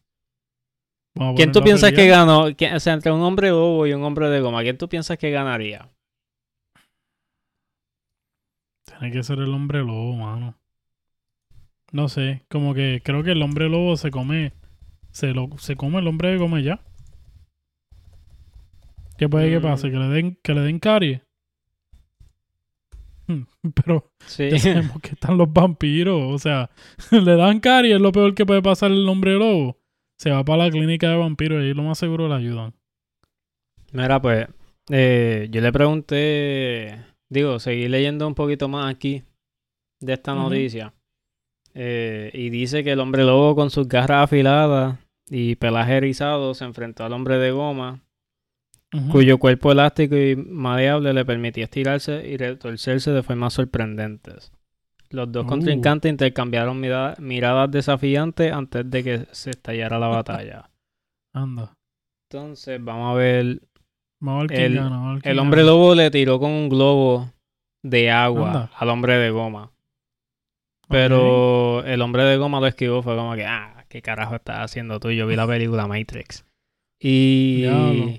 [1.36, 2.46] ¿Quién tú piensas que ganó?
[2.56, 5.18] ¿Quién- o sea, entre un hombre lobo y un hombre de goma, ¿quién tú piensas
[5.18, 5.88] que ganaría?
[8.84, 10.54] Tiene que ser el hombre lobo, mano.
[11.92, 14.52] No sé, como que creo que el hombre lobo se come.
[15.10, 16.80] Se, lo, se come el hombre de goma ya.
[19.18, 19.62] ¿Qué puede que Mm.
[19.62, 19.90] pase?
[19.90, 21.20] Que le den, que le den caries.
[23.84, 24.50] Pero Sí.
[24.50, 26.32] ya sabemos que están los vampiros.
[26.32, 26.70] O sea,
[27.10, 29.76] le dan caries, es lo peor que puede pasar el hombre lobo.
[30.20, 32.74] Se va para la clínica de vampiros y ahí lo más seguro le ayudan.
[33.90, 34.48] Mira, pues,
[34.90, 39.24] eh, yo le pregunté, digo, seguí leyendo un poquito más aquí
[39.98, 40.92] de esta noticia.
[41.72, 44.98] Eh, y dice que el hombre lobo con sus garras afiladas
[45.30, 48.02] y pelaje erizado se enfrentó al hombre de goma,
[49.10, 54.52] cuyo cuerpo elástico y maleable le permitía estirarse y retorcerse de formas sorprendentes.
[55.12, 55.48] Los dos Uh.
[55.48, 60.70] contrincantes intercambiaron mira- miradas desafiantes antes de que se estallara la batalla.
[61.34, 61.74] Anda.
[62.30, 63.60] Entonces, vamos a ver
[64.22, 64.90] Vamos a ver El- gana.
[64.90, 67.32] vamos a ver quién El hombre lobo le tiró con un globo
[67.82, 68.70] de agua Anda.
[68.76, 69.72] al hombre de goma.
[70.88, 73.02] Pero el hombre de goma lo esquivó.
[73.02, 75.10] Fue como que, ah, ¿qué carajo estás haciendo tú?
[75.10, 76.44] Yo vi la película Matrix.
[77.00, 77.62] Y.
[77.62, 78.12] Diablo.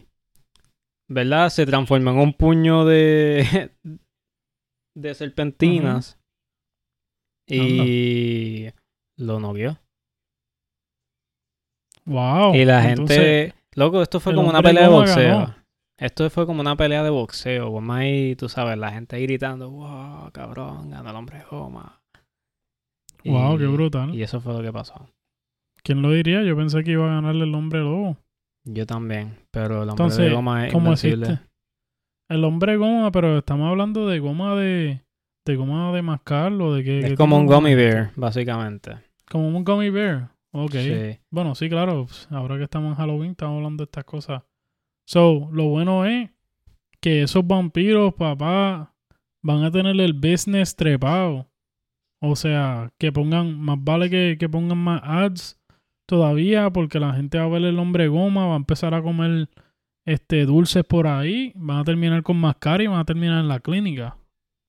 [1.09, 1.49] ¿Verdad?
[1.49, 3.71] Se transformó en un puño de.
[4.95, 6.17] de serpentinas.
[7.55, 8.71] Y.
[9.17, 9.77] Lo noqueó.
[12.05, 12.55] Wow.
[12.55, 13.55] Y la entonces- gente.
[13.75, 15.39] Loco, esto fue como una pelea de boxeo.
[15.39, 15.55] ganó.
[15.97, 17.71] Esto fue como una pelea de boxeo.
[17.71, 22.01] Como ahí, tú sabes, la gente gritando, wow, cabrón, ganó el hombre goma.
[23.23, 24.15] Wow, qué brutal.
[24.15, 25.07] Y eso fue lo que pasó.
[25.83, 26.41] ¿Quién lo diría?
[26.43, 28.17] Yo pensé que iba a ganarle el hombre lobo.
[28.65, 30.93] Yo también, pero el hombre Entonces, de goma es ¿cómo?
[32.29, 35.01] El hombre goma, pero estamos hablando de goma de.
[35.45, 36.99] De goma de mascarlo, de que.
[36.99, 38.97] Es qué como un gummy bear, básicamente.
[39.29, 40.31] Como un gummy bear.
[40.51, 40.73] Ok.
[40.73, 41.19] Sí.
[41.29, 42.05] Bueno, sí, claro.
[42.05, 44.43] pues, Ahora que estamos en Halloween, estamos hablando de estas cosas.
[45.05, 46.29] So, lo bueno es
[46.99, 48.93] que esos vampiros, papá,
[49.41, 51.47] van a tener el business trepado.
[52.19, 55.59] O sea, que pongan, más vale que, que pongan más ads
[56.05, 59.49] todavía, porque la gente va a ver el hombre goma, va a empezar a comer
[60.05, 63.59] este dulces por ahí, van a terminar con mascara y van a terminar en la
[63.59, 64.17] clínica.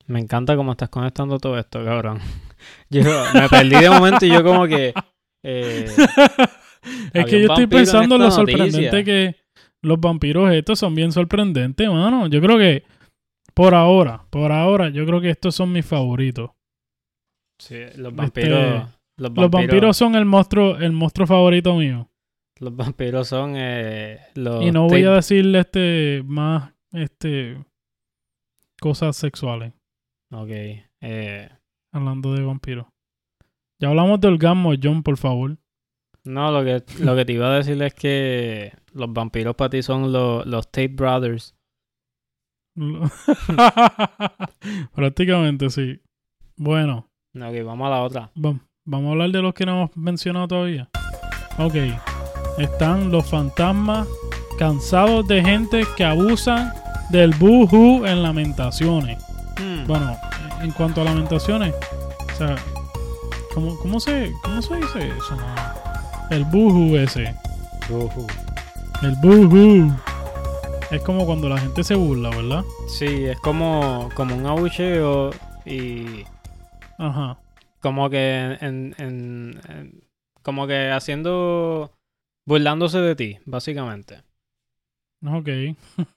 [0.06, 2.18] Me encanta cómo estás conectando todo esto, cabrón.
[2.90, 3.02] Yo
[3.34, 4.94] me perdí de momento y yo como que...
[5.42, 5.86] eh,
[7.12, 9.04] es que yo estoy pensando en lo sorprendente noticia.
[9.04, 9.36] que
[9.82, 12.28] los vampiros estos son bien sorprendentes, mano.
[12.28, 12.84] Yo creo que
[13.54, 16.50] por ahora, por ahora, yo creo que estos son mis favoritos.
[17.58, 18.88] sí, los vampiros...
[19.16, 22.08] los, Los vampiros vampiros son el monstruo, el monstruo favorito mío.
[22.60, 24.62] los vampiros son eh, los...
[24.64, 27.58] y no voy a decirle este más este
[28.80, 29.72] cosas sexuales,
[30.32, 30.48] Ok.
[31.00, 31.48] Eh,
[31.92, 32.86] hablando de vampiros.
[33.80, 35.56] Ya hablamos de orgasmo, John, por favor.
[36.24, 39.82] no, lo que, lo que te iba a decir es que los vampiros para ti
[39.82, 41.54] son los, los Tate Brothers.
[44.94, 46.00] Prácticamente sí.
[46.56, 48.30] Bueno, Ok, vamos a la otra.
[48.34, 50.88] vam- vamos a hablar de los que no hemos mencionado todavía.
[51.58, 51.74] Ok.
[52.58, 54.06] Están los fantasmas
[54.58, 56.72] cansados de gente que abusan
[57.10, 59.22] del boohoo en lamentaciones.
[59.62, 59.86] Hmm.
[59.86, 60.16] Bueno,
[60.60, 61.74] en cuanto a lamentaciones,
[62.32, 62.56] o sea,
[63.54, 65.36] ¿cómo, cómo, se, cómo se dice eso?
[66.30, 67.34] El boohoo ese.
[67.90, 68.26] Ujú.
[69.02, 69.94] El boohoo.
[70.90, 72.64] Es como cuando la gente se burla, ¿verdad?
[72.88, 75.30] Sí, es como, como un abucheo
[75.64, 76.24] y
[76.98, 77.38] Ajá.
[77.80, 80.04] como que en, en- en-
[80.42, 81.92] como que haciendo
[82.46, 84.22] burlándose de ti, básicamente.
[85.24, 85.48] Ok.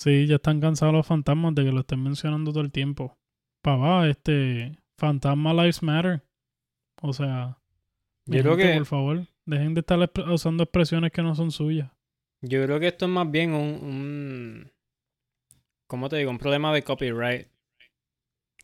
[0.00, 3.16] sí, ya están cansados los fantasmas de que lo estén mencionando todo el tiempo.
[3.62, 4.78] Papá, este.
[4.98, 6.22] Fantasma Lives Matter.
[7.02, 7.58] O sea.
[8.26, 9.98] Yo creo gente, que Por favor, dejen de estar
[10.30, 11.90] usando expresiones que no son suyas.
[12.42, 14.72] yo creo que esto es más bien un, un
[15.88, 16.30] ¿cómo te digo?
[16.30, 17.48] Un problema de copyright.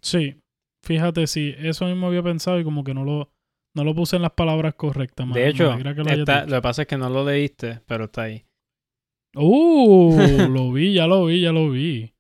[0.01, 0.41] Sí.
[0.85, 3.33] Fíjate, sí, eso mismo había pensado y como que no lo,
[3.75, 5.27] no lo puse en las palabras correctas.
[5.27, 8.23] me- De hecho, que está- lo que pasa es que no lo leíste, pero está
[8.23, 8.45] ahí.
[9.37, 12.13] Uh, lo vi, ya lo vi, ya lo vi.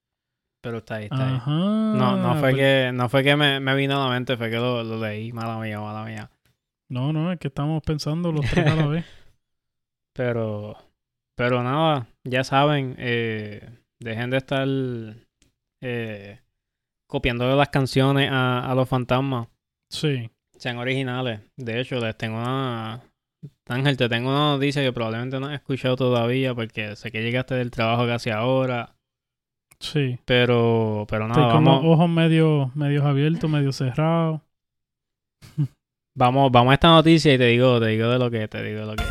[0.62, 1.35] Pero está ahí, está ahí.
[1.37, 1.51] Ajá.
[1.51, 4.51] No, no fue pero- que, no fue que me, me vino a la mente, fue
[4.51, 6.31] que lo, lo leí, mala mía, mala mía.
[6.89, 9.05] No, no, es que estamos pensando los tres a la vez.
[10.14, 10.77] Pero,
[11.37, 13.69] pero nada, ya saben, eh,
[14.01, 14.67] dejen de estar
[15.83, 16.41] eh,
[17.09, 19.49] copiando las canciones a, a los fantasmas.
[19.91, 20.31] Sí.
[20.57, 21.41] Sean originales.
[21.57, 23.03] De hecho, les tengo una,
[23.69, 27.55] Ángel, te tengo una noticia que probablemente no has escuchado todavía porque sé que llegaste
[27.55, 28.95] del trabajo casi ahora.
[29.79, 30.19] Sí.
[30.25, 34.41] Pero, pero Estoy nada, con los ojos medio, medios abiertos, medio cerrados.
[36.17, 38.81] vamos, vamos a esta noticia y te digo, te digo de lo que, te digo
[38.81, 39.05] de lo que.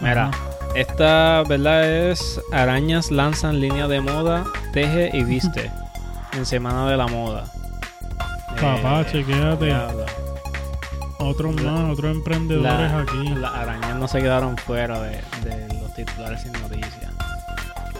[0.00, 0.50] Mira, Ajá.
[0.76, 5.70] esta verdad es arañas lanzan línea de moda, teje y viste
[6.34, 7.44] en Semana de la Moda.
[8.60, 9.72] Papá, Eh, chequéate.
[11.20, 13.28] Otros más, otros emprendedores la- aquí.
[13.34, 17.12] Las arañas no se quedaron fuera de, de los titulares sin noticias.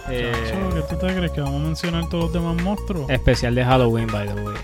[0.09, 0.31] Eh,
[0.73, 3.09] ¿Qué tú te crees que vamos a mencionar todos los demás monstruos?
[3.09, 4.57] especial de Halloween, by the way.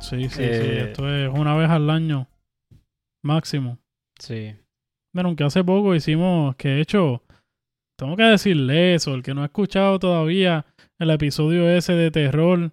[0.00, 0.42] sí, sí, sí.
[0.42, 2.26] eh, Esto es una vez al año.
[3.24, 3.78] Máximo.
[4.18, 4.54] Sí.
[5.14, 7.22] Bueno, aunque hace poco hicimos, que de hecho,
[7.98, 10.66] tengo que decirle eso, el que no ha escuchado todavía
[10.98, 12.72] el episodio ese de terror,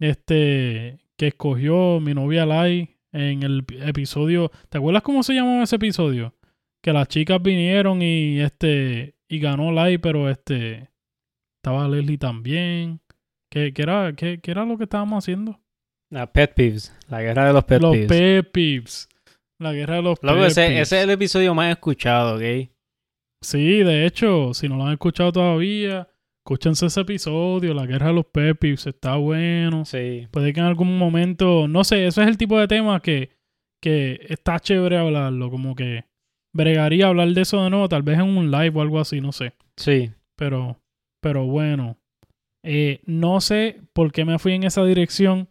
[0.00, 5.62] este, que escogió mi novia Lai en el ep- episodio, ¿te acuerdas cómo se llamó
[5.62, 6.34] ese episodio?
[6.82, 10.90] Que las chicas vinieron y este, y ganó Lai, pero este,
[11.62, 13.00] estaba Leslie también.
[13.52, 15.60] ¿Qué, qué era, qué, qué era lo que estábamos haciendo?
[16.10, 16.96] La Pet Peeves.
[17.08, 18.08] La guerra de los Pet los Peeves.
[18.08, 19.08] Pet Peeves.
[19.60, 20.80] La guerra de los Loco, Pet ese, Peeves.
[20.82, 22.70] ese es el episodio más escuchado, ¿ok?
[23.42, 26.08] Sí, de hecho, si no lo han escuchado todavía,
[26.40, 29.84] escúchense ese episodio, La Guerra de los Pepis, está bueno.
[29.84, 30.26] Sí.
[30.30, 33.30] Puede que en algún momento, no sé, ese es el tipo de tema que,
[33.82, 36.04] que está chévere hablarlo, como que
[36.52, 39.32] bregaría hablar de eso de nuevo, tal vez en un live o algo así, no
[39.32, 39.52] sé.
[39.76, 40.10] Sí.
[40.36, 40.80] Pero,
[41.22, 41.98] pero bueno,
[42.64, 45.48] eh, no sé por qué me fui en esa dirección.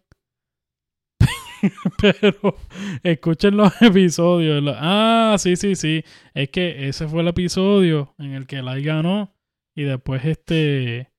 [2.02, 2.56] pero
[3.04, 4.64] escuchen los episodios.
[4.78, 6.04] Ah, sí, sí, sí.
[6.34, 9.36] Es que ese fue el episodio en el que Lai ganó.
[9.80, 11.10] Y después este.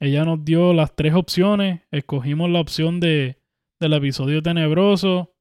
[0.00, 1.82] Ella nos dio las tres opciones.
[1.90, 3.38] Escogimos la opción de,
[3.78, 5.34] del episodio tenebroso.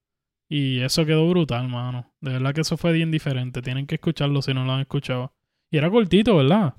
[0.50, 2.12] Y eso quedó brutal, mano.
[2.20, 3.62] De verdad que eso fue bien diferente.
[3.62, 5.34] Tienen que escucharlo si no lo han escuchado.
[5.72, 6.76] Y era cortito, ¿verdad?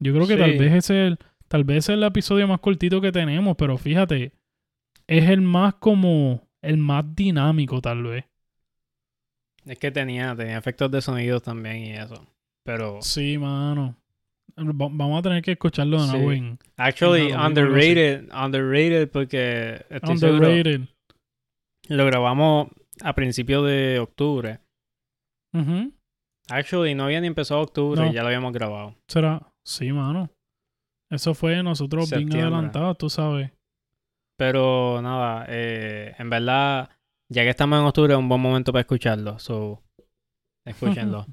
[0.00, 3.12] Yo creo que tal vez es el, tal vez es el episodio más cortito que
[3.12, 4.32] tenemos, pero fíjate,
[5.06, 8.24] es el más como, el más dinámico tal vez.
[9.64, 12.26] Es que tenía, tenía efectos de sonidos también y eso.
[12.64, 14.01] Pero, Sí, mano.
[14.58, 16.58] Va- vamos a tener que escucharlo de nuevo Sí.
[16.76, 18.28] actually, underrated.
[18.32, 20.80] Underrated porque estoy Underrated.
[21.88, 22.68] lo grabamos
[23.02, 24.60] a principios de octubre.
[25.54, 25.92] Ujú.
[26.50, 28.10] Actually, no había ni empezado octubre No.
[28.10, 28.94] y ya lo habíamos grabado.
[29.08, 30.30] Será, sí, mano.
[31.10, 33.50] Eso fue nosotros bien adelantados, tú sabes.
[34.38, 36.90] Pero nada, eh, en verdad,
[37.30, 39.38] ya que estamos en octubre, es un buen momento para escucharlo.
[39.38, 39.82] So,
[40.66, 41.26] escúchenlo.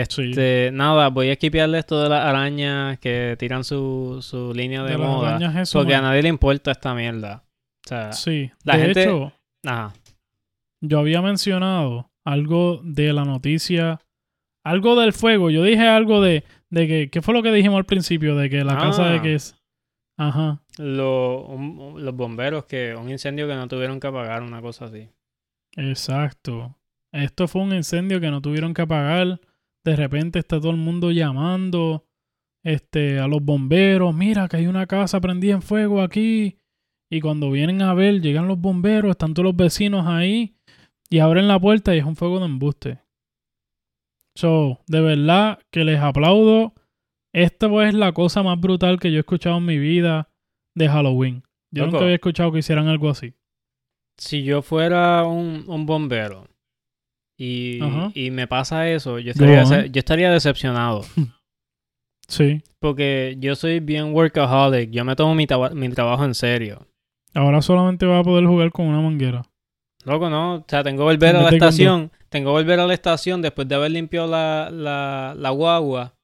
[0.00, 4.98] Este, nada, voy a esquipearle esto de las arañas que tiran su, su línea de,
[4.98, 5.38] moda.
[5.62, 7.44] eso, Porque a nadie le importa esta mierda.
[7.84, 9.32] O sea, Sí, la de gente- hecho,
[9.64, 9.94] ajá.
[10.82, 14.00] yo había mencionado algo de la noticia,
[14.64, 15.48] algo del fuego.
[15.50, 18.36] Yo dije algo de, de que, ¿qué fue lo que dijimos al principio?
[18.36, 19.22] De que la casa de Ah.
[19.22, 19.56] que es...
[20.18, 20.62] Ajá.
[20.78, 25.08] Lo- un- los bomberos que un incendio que no tuvieron que apagar, una cosa así.
[25.76, 26.76] Exacto.
[27.12, 29.40] Esto fue un incendio que no tuvieron que apagar.
[29.86, 32.08] De repente está todo el mundo llamando
[32.64, 34.12] este, a los bomberos.
[34.12, 36.58] Mira que hay una casa prendida en fuego aquí.
[37.08, 40.56] Y cuando vienen a ver, llegan los bomberos, están todos los vecinos ahí.
[41.08, 42.98] Y abren la puerta y es un fuego de embuste.
[44.34, 46.74] So, de verdad que les aplaudo.
[47.32, 50.30] Esta es la cosa más brutal que yo he escuchado en mi vida
[50.74, 51.44] de Halloween.
[51.70, 51.92] Yo Loco.
[51.92, 53.34] nunca había escuchado que hicieran algo así.
[54.18, 56.48] Si yo fuera un, un bombero
[57.38, 58.10] y, Ajá.
[58.14, 61.02] y me pasa eso, yo estaría, yo decepcionado.
[62.28, 62.60] Sí.
[62.80, 64.90] Porque yo soy bien workaholic.
[64.90, 66.86] Yo me tomo mi, trabajo en serio.
[67.34, 69.42] Ahora solamente vas a poder jugar con una manguera.
[70.04, 70.56] Loco, ¿no?
[70.56, 72.10] O sea, tengo que volver a la estación.
[72.28, 76.14] Tengo que volver a la estación después de haber limpiado la, la, la guagua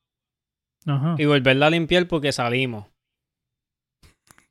[0.87, 1.15] Ajá.
[1.19, 2.87] y volverla a limpiar porque salimos.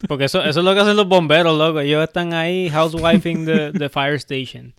[0.07, 1.79] Porque eso, eso es lo que hacen los bomberos, loco.
[1.79, 4.73] Ellos están ahí housewifing the, the fire station.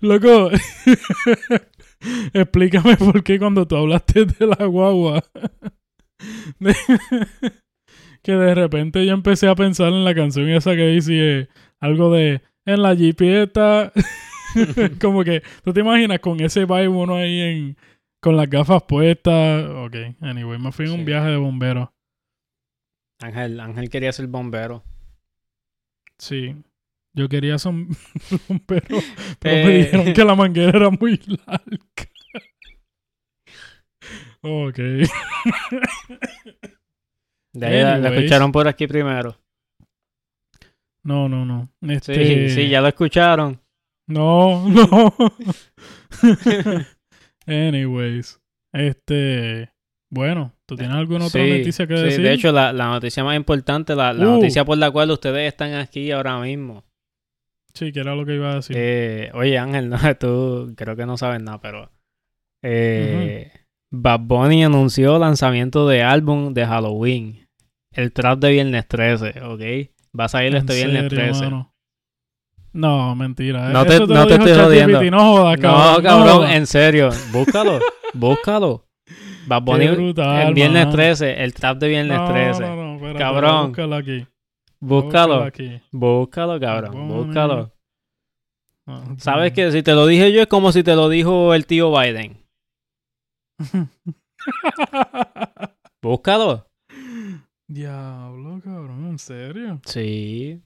[0.00, 0.50] Loco,
[2.32, 5.24] explícame por qué cuando tú hablaste de la guagua,
[6.58, 6.74] de-
[8.22, 11.48] que de repente yo empecé a pensar en la canción esa que dice
[11.80, 13.92] algo de en la jipieta,
[15.00, 17.76] como que tú te imaginas con ese vibe uno ahí en
[18.20, 19.64] con las gafas puestas.
[19.70, 21.92] Ok, anyway, me fui en un viaje de bombero.
[23.20, 24.82] Ángel, Ángel quería ser bombero.
[26.18, 26.56] Sí.
[27.18, 27.56] Yo quería
[28.48, 28.98] bombero,
[29.40, 29.78] pero me Eh.
[29.84, 31.58] dijeron que la manguera era muy larga.
[34.42, 34.76] ok.
[37.54, 39.36] De ahí la- escucharon por aquí primero.
[41.02, 41.72] No, no, no.
[41.82, 43.60] Sí, Este, sí, ya lo escucharon.
[44.06, 45.14] No, no.
[47.46, 48.40] Anyways,
[48.72, 49.72] este,
[50.10, 52.22] bueno, ¿tú tienes alguna otra Sí, noticia que sí, decir?
[52.22, 54.34] de hecho, la, la noticia más importante, la, la Uh.
[54.34, 56.84] noticia por la cual ustedes están aquí ahora mismo.
[57.78, 58.76] Sí, que era lo que iba a decir.
[58.78, 61.90] Eh, oye, Ángel, no, tú creo que no sabes nada, pero
[62.62, 63.50] eh,
[63.92, 67.46] Bad Bunny anunció lanzamiento de álbum de Halloween.
[67.92, 69.60] El trap de Viernes 13, ¿ok?
[70.18, 71.44] Va a salir ¿En este Viernes serio, 13.
[71.44, 71.72] mano?
[72.72, 73.70] No, mentira.
[73.70, 75.02] No te- Eso no te estoy jodiendo.
[75.10, 75.94] No cabrón.
[75.96, 76.54] No, cabrón, jodas.
[76.54, 77.08] en serio.
[77.32, 77.78] Búscalo,
[78.14, 78.84] búscalo.
[79.46, 80.94] Bad Bunny, brutal, el Viernes man.
[80.94, 82.60] 13, el trap de Viernes no, 13.
[82.60, 83.66] No, no, espérate, Cabrón.
[83.68, 84.26] Búscalo aquí.
[84.80, 85.80] Búscalo, aquí.
[85.90, 87.72] búscalo, cabrón, búscalo.
[88.86, 91.66] No, ¿Sabes que si te lo dije yo es como si te lo dijo el
[91.66, 92.42] tío Biden?
[96.02, 96.66] Búscalo.
[97.66, 99.80] Diablo, cabrón, ¿en serio?
[99.84, 100.62] Sí.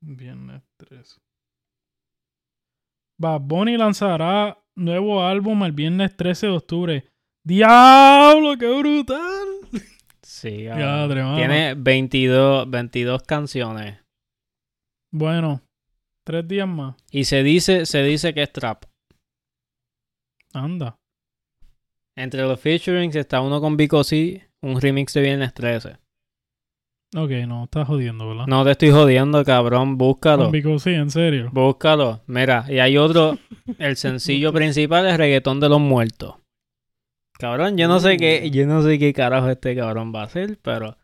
[0.00, 1.20] Viernes 13.
[3.20, 7.12] Bad Bunny lanzará nuevo álbum el viernes 13 de octubre.
[7.44, 9.57] ¡Diablo, qué brutal!
[10.38, 10.68] Sí.
[10.68, 13.98] Tiene 22, 22 canciones.
[15.12, 15.62] Bueno,
[16.24, 16.94] tres días más.
[17.10, 18.84] Y se dice, se dice que es trap.
[20.54, 20.94] Anda.
[22.16, 25.96] Entre los featurings está uno con Vico C, un remix de Viernes 13.
[27.16, 28.46] Ok, no, estás jodiendo, ¿verdad?
[28.46, 29.98] No te estoy jodiendo, cabrón.
[29.98, 30.44] Búscalo.
[30.44, 31.50] Con Vico, sí, en serio.
[31.52, 32.20] Búscalo.
[32.28, 33.38] Mira, y hay otro.
[33.78, 36.36] El sencillo principal es Reggaetón de los Muertos.
[37.38, 38.50] Cabrón, yo no sé qué, Uh.
[38.50, 40.96] yo no sé qué carajo este cabrón va a hacer, pero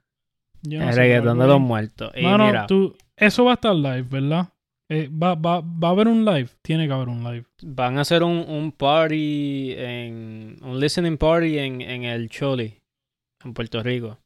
[0.63, 1.61] Yo no es sé, Reggaetón de los.
[1.61, 2.11] Muertos.
[2.17, 4.49] Y Mano, mira, tú, eso va a estar live, ¿verdad?
[4.91, 6.49] Eh, va, va, va a haber un live.
[6.63, 7.47] Tiene que haber un live.
[7.63, 12.75] van a hacer un, un party en un listening party en, en el Choli,
[13.45, 14.19] en Puerto Rico.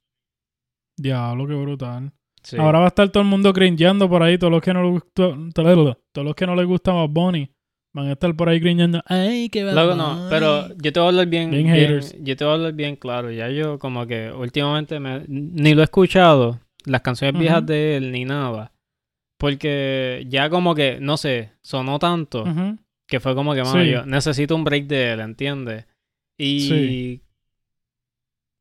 [0.96, 2.12] Diablo, qué brutal.
[2.42, 2.56] Sí.
[2.56, 4.38] Ahora va a estar todo el mundo cringeando por ahí.
[4.38, 7.50] Todos los que no les gustó, todos los que no les gusta Bad Bunny
[7.94, 9.02] van a estar por ahí cringeando.
[9.06, 10.74] Ay, qué Luego no, pero Bunny".
[10.82, 13.30] yo te voy a hablar bien, Bien bien- yo te voy a hablar bien claro.
[13.30, 18.12] Ya yo como que últimamente me- ni lo he escuchado, las canciones viejas de él
[18.12, 18.72] ni nada.
[19.38, 22.44] Porque ya como que, no sé, sonó tanto
[23.06, 23.90] que fue como que, mano, Sí.
[23.90, 25.86] yo necesito un break de él, ¿entiendes?
[26.36, 27.22] Y Sí.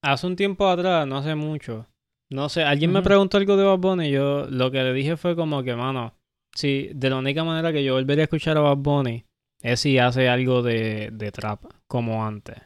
[0.02, 1.88] hace un tiempo atrás, no hace mucho,
[2.30, 5.18] no sé, alguien me preguntó algo de Bad Bunny y yo lo que le dije
[5.18, 6.14] fue como que, mano,
[6.58, 9.24] si de la única manera que yo volvería a escuchar a Bad Bunny
[9.62, 12.58] es si hace algo de, de trap como antes.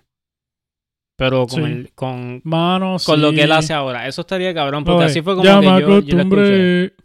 [1.17, 1.71] Pero con, Sí.
[1.71, 3.35] el, con, Mano, con lo sí.
[3.35, 4.07] que él hace ahora.
[4.07, 6.95] Eso estaría cabrón, porque Oye, así fue como ya que me yo, yo lo escuché.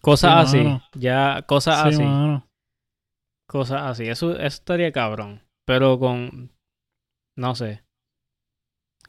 [0.00, 0.82] Cosas Sí, así, mano.
[0.94, 2.02] ya, cosas Sí, así.
[2.02, 2.46] mano.
[3.48, 4.04] Cosas así.
[4.08, 5.42] Eso, eso estaría cabrón.
[5.66, 6.50] Pero con.
[7.36, 7.82] No sé.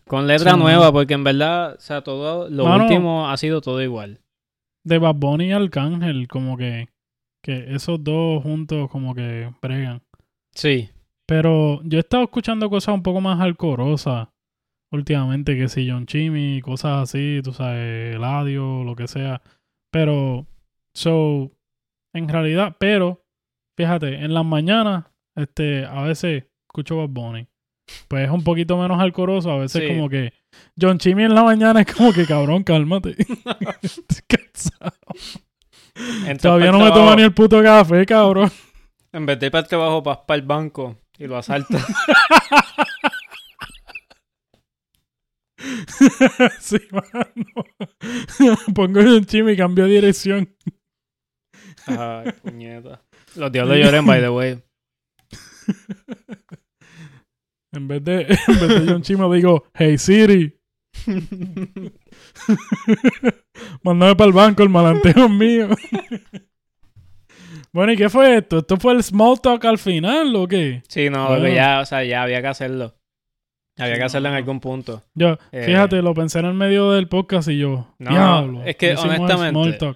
[0.08, 0.94] Con letra Sí, nueva, mano.
[0.94, 2.48] porque en verdad, o sea, todo.
[2.50, 4.22] Lo último ha sido todo igual.
[4.86, 6.88] De Bad Bunny y Arcángel, como que,
[7.46, 10.02] que esos dos juntos como que bregan.
[10.56, 10.90] Sí.
[11.28, 14.30] Pero yo he estado escuchando cosas un poco más alcorosas
[14.92, 19.44] últimamente, que si John Chimmy, cosas así, tú sabes, Eladio, lo que sea.
[19.92, 20.48] Pero,
[20.96, 21.52] so,
[22.14, 23.24] en realidad, pero,
[23.78, 27.48] fíjate, en las mañanas, este, a veces escucho Bad Bunny.
[28.08, 29.88] Pues es un poquito menos alcoroso, a veces Sí.
[29.94, 30.34] como que
[30.80, 33.16] John Chimmy en la mañana es como que cabrón, cálmate.
[33.84, 34.96] Estoy cansado.
[36.42, 38.52] Todavía no me trabajo, toma ni el puto café, cabrón.
[39.14, 41.86] En vez de ir para el trabajo, vas para el banco y lo asaltas.
[46.60, 47.26] sí, mano.
[48.74, 50.54] Pongo John Chimmy y cambio de dirección.
[51.88, 53.02] Ay, puñeta.
[53.36, 54.64] Los diablos lloren, by the way.
[57.72, 60.60] En vez de, en vez de John Chimmy digo, hey Siri,
[63.84, 65.70] mándame para el banco, el malanteo es mío.
[67.72, 68.60] bueno, ¿y qué fue esto?
[68.60, 70.82] ¿Esto fue el small talk al final o qué?
[70.88, 71.44] Sí, no, Bueno.
[71.46, 72.96] que ya, o sea, ya había que hacerlo.
[73.78, 75.04] Había que hacerlo en algún punto.
[75.14, 75.64] Yo, Eh.
[75.66, 78.64] fíjate, lo pensé en el medio del podcast y yo, No, diablo.
[78.64, 79.96] es que honestamente-.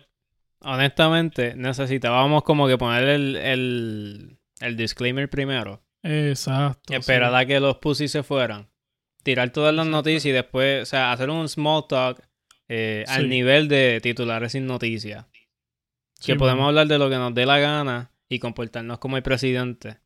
[0.62, 5.82] Honestamente, necesitábamos como que poner el, el, el disclaimer primero.
[6.03, 6.93] Exacto.
[6.93, 7.36] Esperar sí.
[7.38, 8.68] a que los pussy se fueran.
[9.24, 12.22] Tirar todas las noticias y después, o sea, hacer un small talk
[12.70, 13.13] eh, Sí.
[13.13, 15.26] al nivel de titulares sin noticias.
[16.20, 19.24] Sí, que podemos hablar de lo que nos dé la gana y comportarnos como el
[19.24, 19.99] presidente.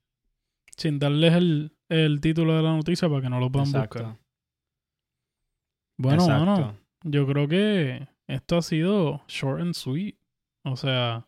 [0.78, 4.18] Sin darles el, el título de la noticia para que no lo puedan buscar.
[5.98, 6.46] Bueno, exacto.
[6.46, 10.16] mano, yo creo que esto ha sido short and sweet.
[10.64, 11.28] O sea,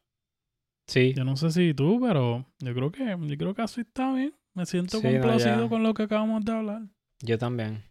[0.88, 1.14] Sí.
[1.16, 4.34] yo no sé si tú, pero yo creo que yo creo que así está bien.
[4.54, 6.82] Me siento Sí, complacido con lo que acabamos de hablar.
[7.22, 7.84] Yo también.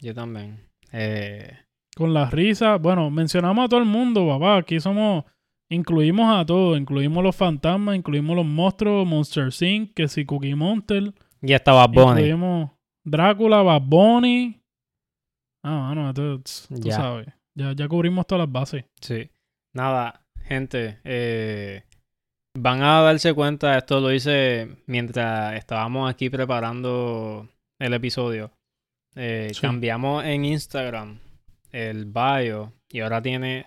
[0.00, 0.68] Yo también.
[0.92, 1.56] Eh,
[1.98, 4.58] Con las risas, bueno, mencionamos a todo el mundo, papá.
[4.58, 5.24] Aquí somos,
[5.68, 11.12] incluimos a todos, incluimos los fantasmas, incluimos los monstruos, Monster Inc., que si Cookie Monster,
[11.42, 12.10] Y está Bad Bunny.
[12.20, 12.70] Incluimos
[13.04, 14.60] Drácula, Bad Bunny.
[15.64, 16.38] Ah, mano, tú,
[16.68, 16.92] tú Ya.
[16.94, 17.26] sabes.
[17.56, 18.84] Ya, ya cubrimos todas las bases.
[19.00, 19.28] Sí.
[19.74, 21.82] Nada, gente, eh,
[22.56, 27.48] van a darse cuenta, esto lo hice mientras estábamos aquí preparando
[27.80, 28.52] el episodio.
[29.16, 29.60] Eh, Sí.
[29.62, 31.18] Cambiamos en Instagram
[31.72, 33.66] el bio y ahora tiene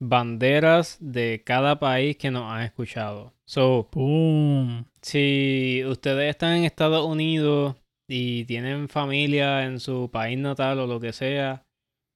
[0.00, 3.34] banderas de cada país que nos han escuchado.
[3.46, 4.84] So, ¡Pum!
[5.02, 7.76] si ustedes están en Estados Unidos
[8.08, 11.64] y tienen familia en su país natal o lo que sea,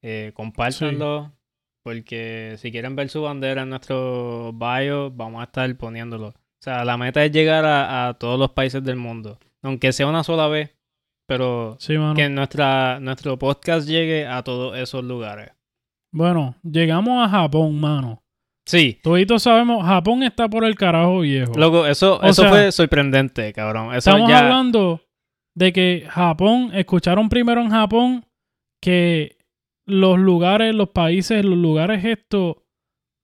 [0.03, 1.33] eh, compártanlo.
[1.85, 6.29] Porque si quieren ver su bandera en nuestro bio, vamos a estar poniéndolo.
[6.29, 9.41] O sea, la meta es llegar a, a todos los países del mundo.
[9.63, 10.77] Aunque sea una sola vez,
[11.33, 12.15] pero Sí, mano.
[12.15, 15.51] que nuestra, nuestro podcast llegue a todos esos lugares.
[16.13, 18.23] Bueno, llegamos a Japón, mano.
[18.67, 21.53] Sí, Toditos sabemos, Japón está por el carajo viejo.
[21.57, 23.89] loco, eso, O eso sea, fue sorprendente, cabrón.
[23.95, 24.39] Eso Estamos ya...
[24.41, 25.01] hablando
[25.57, 28.25] de que Japón, escucharon primero en Japón
[28.81, 29.39] que
[29.87, 32.57] los lugares, los países, los lugares estos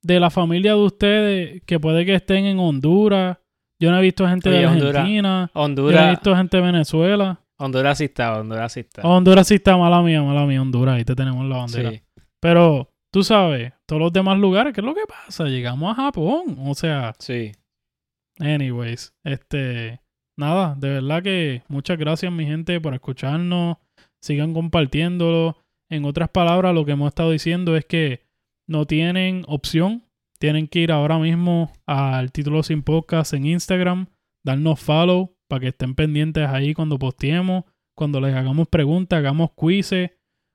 [0.02, 3.38] de la familia de ustedes, que puede que estén en Honduras.
[3.80, 5.50] Yo no he visto gente Oye, de Honduras- Argentina.
[5.54, 7.40] Yo no he Honduras, visto gente de Venezuela.
[7.59, 9.02] Honduras sí está, Honduras sí está.
[9.02, 10.96] Honduras sí está mala mía, mala mía, Honduras.
[10.96, 11.90] Ahí te tenemos la bandera.
[11.90, 12.02] Sí.
[12.40, 15.44] Pero tú sabes, todos los demás lugares, ¿qué es lo que pasa?
[15.46, 16.56] Llegamos a Japón.
[16.61, 17.52] O sea, Sí.
[18.38, 20.00] Anyways, este,
[20.36, 23.78] nada, de verdad que muchas gracias mi gente por escucharnos,
[24.22, 25.56] sigan compartiéndolo.
[25.90, 28.26] En otras palabras, lo que hemos estado diciendo es que
[28.68, 30.04] no tienen opción,
[30.38, 34.06] tienen que ir ahora mismo al título sin podcast en Instagram,
[34.44, 37.64] darnos follow para que estén pendientes ahí cuando posteemos,
[37.96, 40.11] cuando les hagamos preguntas, hagamos quizzes.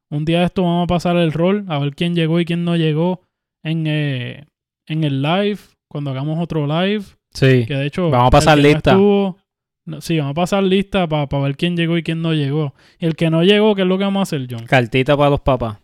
[0.10, 2.64] Un día de esto vamos a pasar el rol, a ver quién llegó y quién
[2.64, 3.22] no llegó
[3.64, 4.46] en, eh,
[4.88, 5.58] en el live,
[5.90, 7.04] cuando hagamos otro live.
[7.34, 7.66] Sí.
[7.66, 8.10] Que de hecho.
[8.12, 8.92] Vamos a pasar lista.
[8.92, 9.38] estuvo-
[9.86, 12.74] no, sí, vamos a pasar lista para ver quién llegó y quién no llegó.
[13.00, 14.66] Y el que no llegó, ¿qué es lo que vamos a hacer, John?
[14.66, 15.78] Cartita para los papás.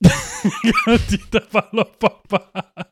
[0.86, 2.86] Cartita para los papás.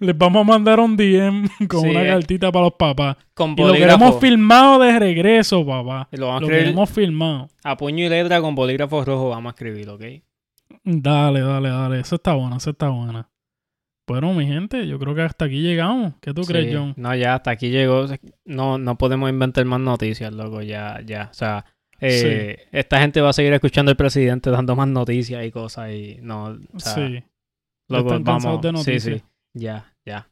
[0.00, 2.08] Les vamos a mandar un DM con Sí, una eh.
[2.08, 3.16] cartita para los papás.
[3.34, 6.08] Con Y lo queremos filmado de regreso, papá.
[6.12, 7.48] Y lo vamos a Lo escribir queremos filmado.
[7.64, 9.28] a puño y letra con bolígrafo rojo.
[9.30, 10.02] Vamos a escribir, ¿ok?
[10.84, 12.00] Dale, dale, dale.
[12.00, 13.28] Eso está bueno, eso está bueno.
[14.06, 16.14] Bueno, mi gente, yo creo que hasta aquí llegamos.
[16.20, 16.74] ¿Qué tú crees.
[16.74, 16.92] John?
[16.96, 18.06] No, ya hasta aquí llegó.
[18.44, 20.60] No, no podemos inventar más noticias, loco.
[20.62, 21.28] Ya, ya.
[21.30, 21.64] O sea,
[22.00, 25.92] eh, esta gente va a seguir escuchando al presidente dando más noticias y cosas.
[25.92, 27.22] Y no, o sea, sí.
[27.88, 28.60] Loco, están vamos.
[28.60, 29.22] de sí, sí.
[29.54, 30.28] Ya, ya,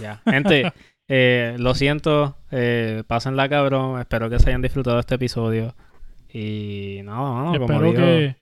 [0.00, 0.20] ya.
[0.24, 0.72] Gente,
[1.08, 2.36] eh, lo siento.
[2.50, 4.00] Eh, pásenla, cabrón.
[4.00, 5.74] Espero que se hayan disfrutado de este episodio.
[6.32, 8.36] Y nada, mano, como Espero digo, que.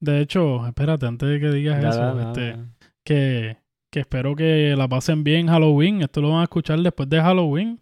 [0.00, 2.64] De hecho, espérate, antes de que digas ya, eso, ya, este, ya.
[3.04, 3.56] que,
[3.90, 6.02] que espero que la pasen bien Halloween.
[6.02, 7.80] Esto lo van a escuchar después de Halloween.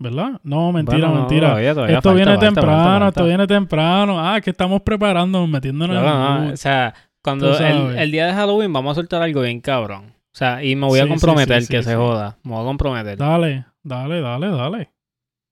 [0.00, 0.40] ¿Verdad?
[0.42, 1.48] No, mentira, Bueno, no, mentira.
[1.50, 4.18] todavía, todavía esto falta, viene falta, temprano, falta, esto viene temprano.
[4.18, 8.26] Ah, que estamos preparándonos, metiéndonos Claro, en el no, o sea, cuando el, el día
[8.26, 10.12] de Halloween vamos a soltar algo bien cabrón.
[10.34, 12.38] O sea, y me voy a Sí, comprometer sí, sí, que se joda.
[12.42, 13.18] Me voy a comprometer.
[13.18, 14.90] Dale, dale, dale, dale.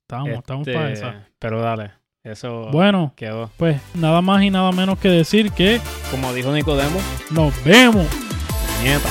[0.02, 1.26] Estamos, estamos Este, para esa.
[1.38, 1.90] Pero dale,
[2.24, 3.50] eso Bueno, quedó.
[3.56, 6.98] pues nada más y nada menos que decir que Como dijo Nicodemo,
[7.30, 8.06] nos vemos.
[8.82, 9.08] nieta.